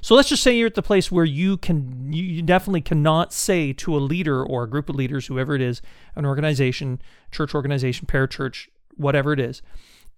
So 0.00 0.14
let's 0.14 0.30
just 0.30 0.42
say 0.42 0.56
you're 0.56 0.66
at 0.66 0.74
the 0.74 0.82
place 0.82 1.12
where 1.12 1.24
you 1.24 1.56
can 1.56 2.12
you 2.12 2.42
definitely 2.42 2.80
cannot 2.80 3.32
say 3.32 3.72
to 3.74 3.96
a 3.96 4.00
leader 4.00 4.42
or 4.42 4.64
a 4.64 4.70
group 4.70 4.88
of 4.88 4.96
leaders, 4.96 5.26
whoever 5.26 5.54
it 5.54 5.60
is, 5.60 5.80
an 6.16 6.26
organization, 6.26 7.00
church 7.30 7.54
organization, 7.54 8.06
parachurch, 8.06 8.68
whatever 8.96 9.32
it 9.32 9.38
is, 9.38 9.62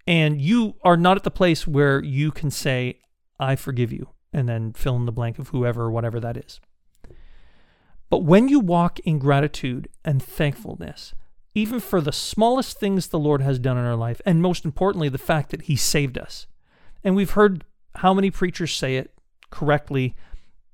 and 0.07 0.41
you 0.41 0.77
are 0.83 0.97
not 0.97 1.17
at 1.17 1.25
the 1.25 1.31
place 1.31 1.67
where 1.67 2.03
you 2.03 2.31
can 2.31 2.51
say, 2.51 3.01
I 3.39 3.57
forgive 3.57 3.93
you, 3.93 4.09
and 4.33 4.49
then 4.49 4.73
fill 4.73 4.97
in 4.97 5.05
the 5.05 5.13
blank 5.13 5.39
of 5.39 5.49
whoever 5.49 5.83
or 5.83 5.91
whatever 5.91 6.19
that 6.21 6.37
is. 6.37 6.61
But 8.09 8.23
when 8.23 8.49
you 8.49 8.61
walk 8.61 9.01
in 9.01 9.19
gratitude 9.19 9.89
and 10.05 10.23
thankfulness, 10.23 11.15
even 11.55 11.79
for 11.79 12.01
the 12.01 12.13
smallest 12.13 12.79
things 12.79 13.07
the 13.07 13.19
Lord 13.19 13.41
has 13.41 13.59
done 13.59 13.79
in 13.79 13.85
our 13.85 13.97
life, 13.97 14.21
and 14.27 14.43
most 14.43 14.65
importantly, 14.65 15.09
the 15.09 15.19
fact 15.19 15.51
that 15.51 15.63
He 15.63 15.77
saved 15.77 16.19
us. 16.19 16.47
And 17.05 17.15
we've 17.15 17.31
heard 17.31 17.65
how 17.97 18.13
many 18.13 18.31
preachers 18.31 18.75
say 18.75 18.97
it 18.97 19.13
correctly 19.51 20.15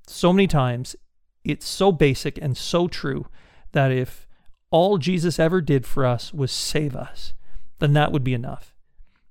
so 0.07 0.33
many 0.33 0.47
times. 0.47 0.95
It's 1.43 1.67
so 1.67 1.91
basic 1.91 2.37
and 2.41 2.57
so 2.57 2.87
true 2.87 3.27
that 3.73 3.91
if 3.91 4.27
all 4.71 4.97
Jesus 4.97 5.37
ever 5.37 5.61
did 5.61 5.85
for 5.85 6.05
us 6.05 6.33
was 6.33 6.51
save 6.51 6.95
us, 6.95 7.33
then 7.79 7.93
that 7.93 8.11
would 8.11 8.23
be 8.23 8.33
enough. 8.33 8.73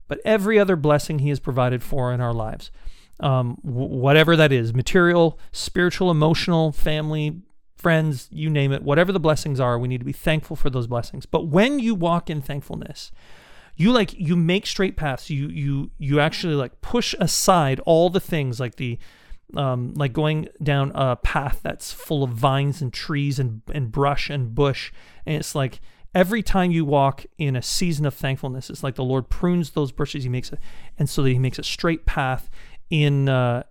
But 0.07 0.21
every 0.25 0.59
other 0.59 0.77
blessing 0.77 1.21
He 1.21 1.31
has 1.31 1.41
provided 1.41 1.83
for 1.83 2.13
in 2.13 2.21
our 2.21 2.35
lives, 2.35 2.71
um, 3.19 3.59
whatever 3.63 4.37
that 4.37 4.53
is 4.53 4.73
material, 4.73 5.39
spiritual, 5.53 6.11
emotional, 6.11 6.73
family, 6.73 7.43
friends, 7.81 8.29
you 8.31 8.51
name 8.51 8.73
it, 8.73 8.83
whatever 8.83 9.13
the 9.13 9.21
blessings 9.21 9.59
are, 9.59 9.79
we 9.79 9.89
need 9.89 9.99
to 9.99 10.05
be 10.05 10.13
thankful 10.13 10.57
for 10.57 10.71
those 10.71 10.87
blessings. 10.87 11.27
But 11.27 11.47
when 11.47 11.79
you 11.79 11.95
walk 11.95 12.29
in 12.29 12.43
thankfulness, 12.43 13.11
you 13.77 13.93
like 13.93 14.13
you 14.13 14.37
make 14.37 14.67
straight 14.67 14.97
paths. 14.97 15.31
You 15.31 15.49
you 15.49 15.91
you 15.99 16.21
actually 16.21 16.55
like 16.55 16.81
push 16.83 17.15
aside 17.19 17.81
all 17.87 18.11
the 18.11 18.21
things 18.21 18.61
like 18.61 18.77
the 18.77 18.99
um, 19.57 19.95
like 19.95 20.13
going 20.13 20.49
down 20.63 20.93
a 20.95 21.17
path 21.17 21.61
that's 21.63 21.93
full 21.93 22.23
of 22.23 22.31
vines 22.31 22.83
and 22.83 22.93
trees 22.93 23.39
and 23.39 23.63
and 23.73 23.91
brush 23.91 24.29
and 24.29 24.55
bush, 24.55 24.93
and 25.25 25.37
it's 25.37 25.55
like 25.55 25.81
every 26.15 26.43
time 26.43 26.71
you 26.71 26.85
walk 26.85 27.25
in 27.39 27.57
a 27.57 27.63
season 27.63 28.05
of 28.05 28.15
thankfulness, 28.15 28.69
it's 28.69 28.83
like 28.83 28.97
the 28.97 29.05
Lord 29.05 29.31
prunes 29.31 29.71
those 29.71 29.93
bushes. 29.93 30.25
He 30.25 30.29
makes 30.29 30.53
it, 30.53 30.59
and 30.99 31.09
so 31.09 31.23
that 31.23 31.31
He 31.31 31.39
makes 31.39 31.59
a 31.59 31.65
straight 31.65 32.05
path 32.05 32.51
in 32.91 33.29
uh, 33.29 33.63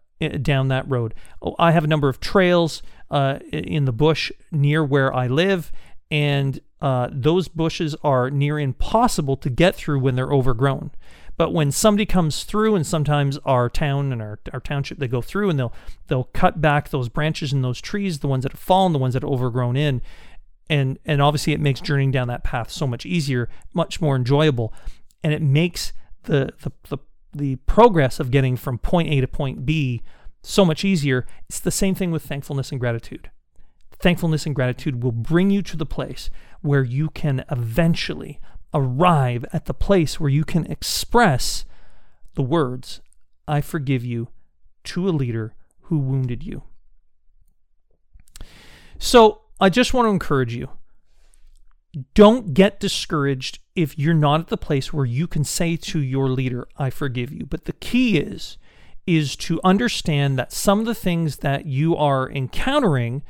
down 0.41 0.69
that 0.69 0.89
road. 0.89 1.13
Oh, 1.41 1.55
I 1.59 1.71
have 1.71 1.83
a 1.83 1.87
number 1.87 2.09
of 2.09 2.19
trails 2.19 2.81
uh, 3.11 3.39
in 3.51 3.85
the 3.85 3.91
bush 3.91 4.31
near 4.51 4.83
where 4.83 5.13
I 5.13 5.27
live, 5.27 5.71
and 6.11 6.59
uh, 6.81 7.09
those 7.11 7.47
bushes 7.47 7.95
are 8.03 8.29
near 8.29 8.59
impossible 8.59 9.37
to 9.37 9.49
get 9.49 9.75
through 9.75 9.99
when 9.99 10.15
they're 10.15 10.31
overgrown. 10.31 10.91
But 11.37 11.53
when 11.53 11.71
somebody 11.71 12.05
comes 12.05 12.43
through, 12.43 12.75
and 12.75 12.85
sometimes 12.85 13.37
our 13.45 13.69
town 13.69 14.11
and 14.11 14.21
our, 14.21 14.39
our 14.51 14.59
township, 14.59 14.99
they 14.99 15.07
go 15.07 15.21
through 15.21 15.49
and 15.49 15.57
they'll 15.57 15.73
they'll 16.07 16.25
cut 16.33 16.59
back 16.59 16.89
those 16.89 17.07
branches 17.07 17.53
and 17.53 17.63
those 17.63 17.79
trees, 17.79 18.19
the 18.19 18.27
ones 18.27 18.43
that 18.43 18.51
have 18.51 18.59
fallen, 18.59 18.91
the 18.91 18.99
ones 18.99 19.13
that 19.13 19.23
are 19.23 19.29
overgrown 19.29 19.77
in, 19.77 20.01
and 20.69 20.99
and 21.05 21.21
obviously 21.21 21.53
it 21.53 21.61
makes 21.61 21.79
journeying 21.79 22.11
down 22.11 22.27
that 22.27 22.43
path 22.43 22.69
so 22.69 22.85
much 22.85 23.05
easier, 23.05 23.47
much 23.73 24.01
more 24.01 24.17
enjoyable, 24.17 24.73
and 25.23 25.33
it 25.33 25.41
makes 25.41 25.93
the 26.23 26.51
the 26.61 26.71
the, 26.89 26.97
the 27.33 27.55
progress 27.55 28.19
of 28.19 28.31
getting 28.31 28.57
from 28.57 28.77
point 28.77 29.07
A 29.09 29.21
to 29.21 29.27
point 29.27 29.65
B 29.65 30.01
so 30.41 30.65
much 30.65 30.83
easier. 30.83 31.25
It's 31.47 31.59
the 31.59 31.71
same 31.71 31.95
thing 31.95 32.11
with 32.11 32.23
thankfulness 32.23 32.71
and 32.71 32.79
gratitude. 32.79 33.29
Thankfulness 33.91 34.45
and 34.45 34.55
gratitude 34.55 35.03
will 35.03 35.11
bring 35.11 35.49
you 35.49 35.61
to 35.63 35.75
the 35.75 35.85
place 35.85 36.29
where 36.61 36.83
you 36.83 37.09
can 37.09 37.43
eventually 37.51 38.39
arrive 38.73 39.45
at 39.51 39.65
the 39.65 39.73
place 39.73 40.19
where 40.19 40.29
you 40.29 40.43
can 40.43 40.65
express 40.67 41.65
the 42.35 42.43
words, 42.43 43.01
I 43.47 43.61
forgive 43.61 44.05
you, 44.05 44.29
to 44.85 45.09
a 45.09 45.11
leader 45.11 45.53
who 45.83 45.97
wounded 45.97 46.43
you. 46.43 46.63
So 48.97 49.41
I 49.59 49.69
just 49.69 49.93
want 49.93 50.05
to 50.05 50.11
encourage 50.11 50.53
you 50.53 50.69
don't 52.13 52.53
get 52.53 52.79
discouraged 52.79 53.59
if 53.75 53.97
you're 53.97 54.13
not 54.13 54.41
at 54.41 54.47
the 54.47 54.57
place 54.57 54.93
where 54.93 55.05
you 55.05 55.27
can 55.27 55.43
say 55.43 55.75
to 55.75 55.99
your 55.99 56.29
leader, 56.29 56.67
I 56.77 56.89
forgive 56.89 57.31
you. 57.31 57.45
But 57.45 57.65
the 57.65 57.73
key 57.73 58.17
is, 58.17 58.57
is 59.17 59.35
to 59.35 59.59
understand 59.63 60.37
that 60.37 60.51
some 60.51 60.79
of 60.79 60.85
the 60.85 60.95
things 60.95 61.37
that 61.37 61.65
you 61.65 61.95
are 61.95 62.29
encountering 62.31 63.23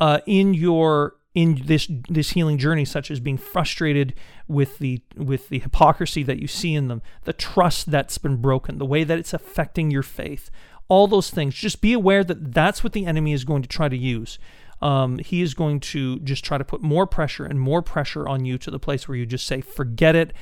uh, 0.00 0.20
in 0.26 0.54
your 0.54 1.16
in 1.34 1.62
this 1.66 1.88
this 2.08 2.30
healing 2.30 2.56
journey 2.56 2.84
such 2.84 3.10
as 3.10 3.20
being 3.20 3.36
frustrated 3.36 4.14
with 4.48 4.78
the 4.78 5.02
with 5.16 5.48
the 5.50 5.58
hypocrisy 5.58 6.22
that 6.22 6.38
you 6.38 6.46
see 6.46 6.74
in 6.74 6.88
them 6.88 7.02
the 7.24 7.32
trust 7.32 7.90
that's 7.90 8.16
been 8.16 8.36
broken 8.36 8.78
the 8.78 8.86
way 8.86 9.04
that 9.04 9.18
it's 9.18 9.34
affecting 9.34 9.90
your 9.90 10.02
faith 10.02 10.50
all 10.88 11.06
those 11.06 11.30
things 11.30 11.54
just 11.54 11.80
be 11.80 11.92
aware 11.92 12.22
that 12.24 12.52
that's 12.52 12.84
what 12.84 12.92
the 12.92 13.06
enemy 13.06 13.32
is 13.32 13.44
going 13.44 13.62
to 13.62 13.68
try 13.68 13.88
to 13.88 13.96
use. 13.96 14.38
Um, 14.82 15.18
he 15.18 15.40
is 15.40 15.54
going 15.54 15.80
to 15.80 16.20
just 16.20 16.44
try 16.44 16.58
to 16.58 16.64
put 16.64 16.82
more 16.82 17.06
pressure 17.06 17.46
and 17.46 17.58
more 17.58 17.82
pressure 17.82 18.28
on 18.28 18.44
you 18.44 18.58
to 18.58 18.70
the 18.70 18.78
place 18.78 19.08
where 19.08 19.16
you 19.16 19.24
just 19.24 19.46
say 19.46 19.60
forget 19.60 20.14
it 20.14 20.32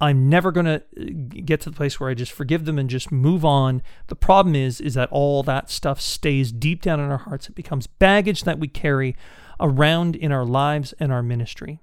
I'm 0.00 0.28
never 0.28 0.50
going 0.50 0.66
to 0.66 0.82
uh, 0.98 1.04
get 1.44 1.60
to 1.62 1.70
the 1.70 1.76
place 1.76 2.00
where 2.00 2.08
I 2.08 2.14
just 2.14 2.32
forgive 2.32 2.64
them 2.64 2.78
and 2.78 2.88
just 2.88 3.12
move 3.12 3.44
on. 3.44 3.82
The 4.06 4.16
problem 4.16 4.54
is 4.54 4.80
is 4.80 4.94
that 4.94 5.10
all 5.12 5.42
that 5.42 5.70
stuff 5.70 6.00
stays 6.00 6.52
deep 6.52 6.82
down 6.82 7.00
in 7.00 7.10
our 7.10 7.18
hearts. 7.18 7.48
It 7.48 7.54
becomes 7.54 7.86
baggage 7.86 8.44
that 8.44 8.58
we 8.58 8.68
carry 8.68 9.14
around 9.60 10.16
in 10.16 10.32
our 10.32 10.44
lives 10.44 10.94
and 10.98 11.12
our 11.12 11.22
ministry. 11.22 11.80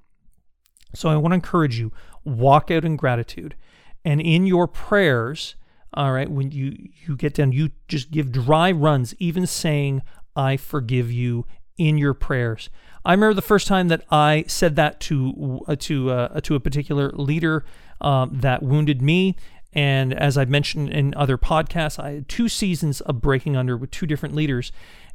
So 0.95 1.09
I 1.09 1.17
want 1.17 1.31
to 1.31 1.35
encourage 1.35 1.77
you 1.77 1.91
walk 2.23 2.71
out 2.71 2.85
in 2.85 2.95
gratitude. 2.95 3.55
And 4.03 4.19
in 4.19 4.47
your 4.47 4.67
prayers, 4.67 5.55
all 5.93 6.11
right, 6.11 6.29
when 6.29 6.51
you 6.51 6.75
you 7.05 7.15
get 7.15 7.35
down, 7.35 7.51
you 7.51 7.71
just 7.87 8.11
give 8.11 8.31
dry 8.31 8.71
runs, 8.71 9.13
even 9.19 9.45
saying 9.45 10.01
I 10.35 10.57
forgive 10.57 11.11
you 11.11 11.45
in 11.77 11.97
your 11.97 12.13
prayers. 12.13 12.69
I 13.07 13.13
remember 13.13 13.35
the 13.35 13.41
first 13.41 13.67
time 13.67 13.87
that 13.87 14.03
I 14.11 14.43
said 14.49 14.75
that 14.75 14.99
to 14.99 15.63
uh, 15.65 15.77
to 15.79 16.11
uh, 16.11 16.41
to 16.41 16.55
a 16.55 16.59
particular 16.59 17.09
leader 17.13 17.63
um, 18.01 18.31
that 18.33 18.61
wounded 18.61 19.01
me. 19.01 19.37
And 19.71 20.13
as 20.13 20.37
I've 20.37 20.49
mentioned 20.49 20.89
in 20.89 21.13
other 21.15 21.37
podcasts, 21.37 22.03
I 22.03 22.11
had 22.15 22.27
two 22.27 22.49
seasons 22.49 22.99
of 22.99 23.21
breaking 23.21 23.55
under 23.55 23.77
with 23.77 23.91
two 23.91 24.07
different 24.07 24.35
leaders. 24.35 24.73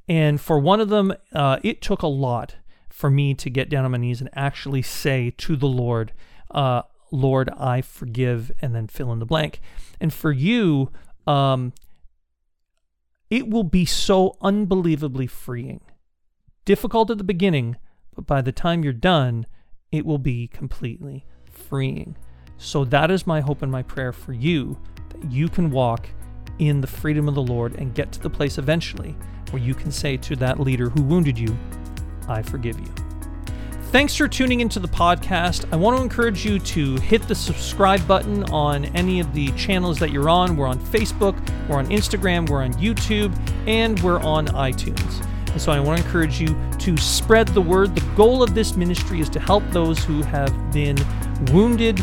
And 0.09 0.40
for 0.40 0.59
one 0.59 0.81
of 0.81 0.88
them, 0.88 1.12
uh, 1.35 1.59
it 1.62 1.83
took 1.83 2.00
a 2.00 2.07
lot 2.07 2.57
for 2.88 3.11
me 3.11 3.35
to 3.35 3.50
get 3.50 3.68
down 3.68 3.85
on 3.85 3.90
my 3.90 3.98
knees 3.98 4.22
and 4.22 4.31
actually 4.33 4.81
say 4.81 5.35
to 5.37 5.55
the 5.55 5.66
Lord, 5.66 6.12
uh, 6.50 6.83
Lord, 7.11 7.50
I 7.50 7.83
forgive, 7.83 8.50
and 8.62 8.74
then 8.74 8.87
fill 8.87 9.12
in 9.12 9.18
the 9.18 9.26
blank. 9.26 9.61
And 10.00 10.14
for 10.14 10.33
you, 10.33 10.90
um, 11.26 11.74
it 13.28 13.50
will 13.50 13.64
be 13.64 13.85
so 13.85 14.38
unbelievably 14.40 15.26
freeing. 15.26 15.83
Difficult 16.64 17.11
at 17.11 17.18
the 17.18 17.25
beginning, 17.25 17.77
but 18.14 18.25
by 18.25 18.40
the 18.40 18.53
time 18.53 18.85
you're 18.85 18.92
done, 18.92 19.46
it 19.90 20.07
will 20.07 20.18
be 20.18 20.46
completely 20.46 21.27
freeing. 21.51 22.16
So 22.57 22.85
that 22.85 23.11
is 23.11 23.27
my 23.27 23.40
hope 23.40 23.62
and 23.62 23.72
my 23.72 23.83
prayer 23.83 24.12
for 24.12 24.33
you 24.33 24.79
that 25.09 25.33
you 25.33 25.48
can 25.48 25.72
walk 25.72 26.09
in 26.61 26.81
the 26.81 26.87
freedom 26.87 27.29
of 27.29 27.35
the 27.35 27.42
Lord 27.42 27.75
and 27.81 27.94
get 27.94 28.12
to 28.12 28.20
the 28.20 28.31
place 28.31 28.59
eventually 28.59 29.16
where 29.51 29.61
you 29.61 29.75
can 29.75 29.90
say 29.90 30.16
to 30.18 30.37
that 30.37 30.61
leader 30.61 30.88
who 30.88 31.03
wounded 31.03 31.37
you, 31.37 31.57
I 32.29 32.42
forgive 32.42 32.79
you. 32.79 32.87
Thanks 33.90 34.14
for 34.14 34.29
tuning 34.29 34.61
into 34.61 34.79
the 34.79 34.88
podcast. 34.88 35.66
I 35.72 35.77
want 35.77 35.96
to 35.96 36.03
encourage 36.03 36.46
you 36.46 36.61
to 36.61 36.96
hit 37.01 37.27
the 37.27 37.35
subscribe 37.35 38.07
button 38.07 38.44
on 38.44 38.85
any 38.96 39.18
of 39.18 39.35
the 39.35 39.51
channels 39.53 39.98
that 39.98 40.12
you're 40.12 40.31
on. 40.31 40.57
We're 40.57 40.68
on 40.68 40.79
Facebook, 40.79 41.37
we're 41.68 41.77
on 41.77 41.88
Instagram, 41.88 42.48
we're 42.48 42.62
on 42.62 42.72
YouTube, 42.75 43.37
and 43.66 43.98
we're 44.01 44.20
on 44.20 44.46
iTunes. 44.46 45.27
And 45.53 45.61
so 45.61 45.71
I 45.71 45.79
want 45.81 46.01
to 46.01 46.05
encourage 46.05 46.41
you 46.41 46.57
to 46.79 46.97
spread 46.97 47.49
the 47.49 47.61
word. 47.61 47.95
The 47.95 48.15
goal 48.17 48.43
of 48.43 48.55
this 48.55 48.75
ministry 48.75 49.21
is 49.21 49.29
to 49.31 49.41
help 49.41 49.62
those 49.71 50.03
who 50.03 50.23
have 50.23 50.73
been 50.73 50.97
wounded 51.53 52.01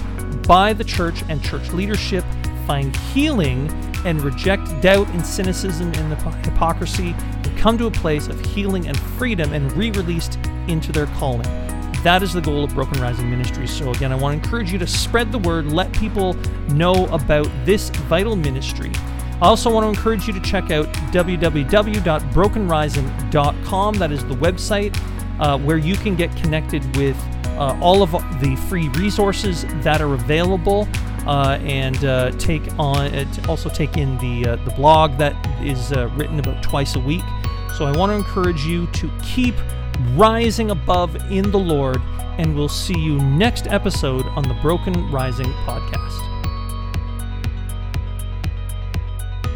by 0.48 0.74
the 0.74 0.84
church 0.84 1.24
and 1.30 1.44
church 1.44 1.72
leadership 1.72 2.24
find 2.68 2.96
healing 2.96 3.68
and 4.06 4.22
reject 4.22 4.64
doubt 4.82 5.08
and 5.10 5.26
cynicism 5.26 5.92
and 5.96 6.14
hypocrisy 6.46 7.16
and 7.18 7.58
come 7.58 7.78
to 7.78 7.88
a 7.88 7.92
place 7.92 8.28
of 8.28 8.40
healing 8.46 8.88
and 8.88 8.98
freedom 9.00 9.54
and 9.54 9.72
re 9.74 9.90
released 9.92 10.38
into 10.68 10.92
their 10.92 11.08
calling. 11.08 11.48
That 12.04 12.24
is 12.24 12.32
the 12.32 12.42
goal 12.42 12.64
of 12.64 12.74
Broken 12.74 13.02
Rising 13.02 13.30
Ministries. 13.30 13.72
So, 13.72 13.92
again, 13.92 14.14
I 14.14 14.16
want 14.16 14.42
to 14.42 14.46
encourage 14.46 14.72
you 14.72 14.80
to 14.80 14.88
spread 14.88 15.34
the 15.34 15.40
word, 15.40 15.72
let 15.72 15.92
people 15.92 16.34
know 16.70 17.08
about 17.08 17.50
this 17.66 17.90
vital 17.90 18.38
ministry. 18.38 18.92
I 19.42 19.48
also 19.48 19.72
want 19.72 19.86
to 19.86 19.90
encourage 19.90 20.28
you 20.28 20.34
to 20.34 20.42
check 20.42 20.72
out 20.72 20.88
www.brokenrising.com. 21.14 23.94
That 23.96 24.12
is 24.12 24.26
the 24.26 24.36
website 24.36 25.00
uh, 25.40 25.58
where 25.60 25.78
you 25.78 25.96
can 25.96 26.16
get 26.16 26.36
connected 26.36 26.84
with 26.98 27.16
uh, 27.58 27.80
all 27.82 28.04
of 28.04 28.12
the 28.42 28.58
free 28.68 28.90
resources 28.90 29.64
that 29.84 30.02
are 30.02 30.14
available 30.14 30.90
uh, 31.26 31.58
and 31.62 32.04
uh, 32.06 32.32
take 32.32 32.64
on 32.80 33.14
also 33.48 33.70
take 33.70 33.98
in 33.98 34.18
the 34.18 34.52
uh, 34.52 34.56
the 34.66 34.72
blog 34.72 35.18
that 35.18 35.36
is 35.64 35.92
uh, 35.92 36.10
written 36.16 36.40
about 36.40 36.64
twice 36.64 36.96
a 36.96 37.00
week. 37.00 37.24
So 37.78 37.86
I 37.86 37.96
want 37.96 38.12
to 38.12 38.16
encourage 38.16 38.66
you 38.66 38.88
to 38.88 39.12
keep 39.24 39.54
rising 40.16 40.72
above 40.72 41.16
in 41.32 41.52
the 41.52 41.60
Lord, 41.60 42.02
and 42.38 42.56
we'll 42.56 42.68
see 42.68 42.98
you 42.98 43.20
next 43.20 43.68
episode 43.68 44.26
on 44.28 44.44
the 44.44 44.56
Broken 44.56 45.12
Rising 45.12 45.52
podcast. 45.66 46.29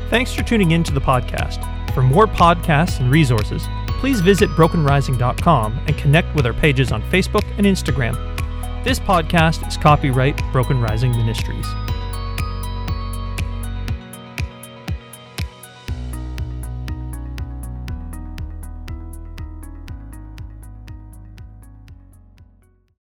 Thanks 0.09 0.33
for 0.33 0.43
tuning 0.43 0.71
in 0.71 0.83
to 0.83 0.93
the 0.93 1.01
podcast. 1.01 1.63
For 1.93 2.01
more 2.01 2.27
podcasts 2.27 2.99
and 2.99 3.11
resources, 3.11 3.67
please 3.99 4.19
visit 4.19 4.49
brokenrising.com 4.51 5.79
and 5.87 5.97
connect 5.97 6.35
with 6.35 6.45
our 6.45 6.53
pages 6.53 6.91
on 6.91 7.01
Facebook 7.03 7.43
and 7.57 7.65
Instagram. 7.65 8.15
This 8.83 8.99
podcast 8.99 9.67
is 9.67 9.77
copyright 9.77 10.41
Broken 10.51 10.81
Rising 10.81 11.11
Ministries. 11.11 11.67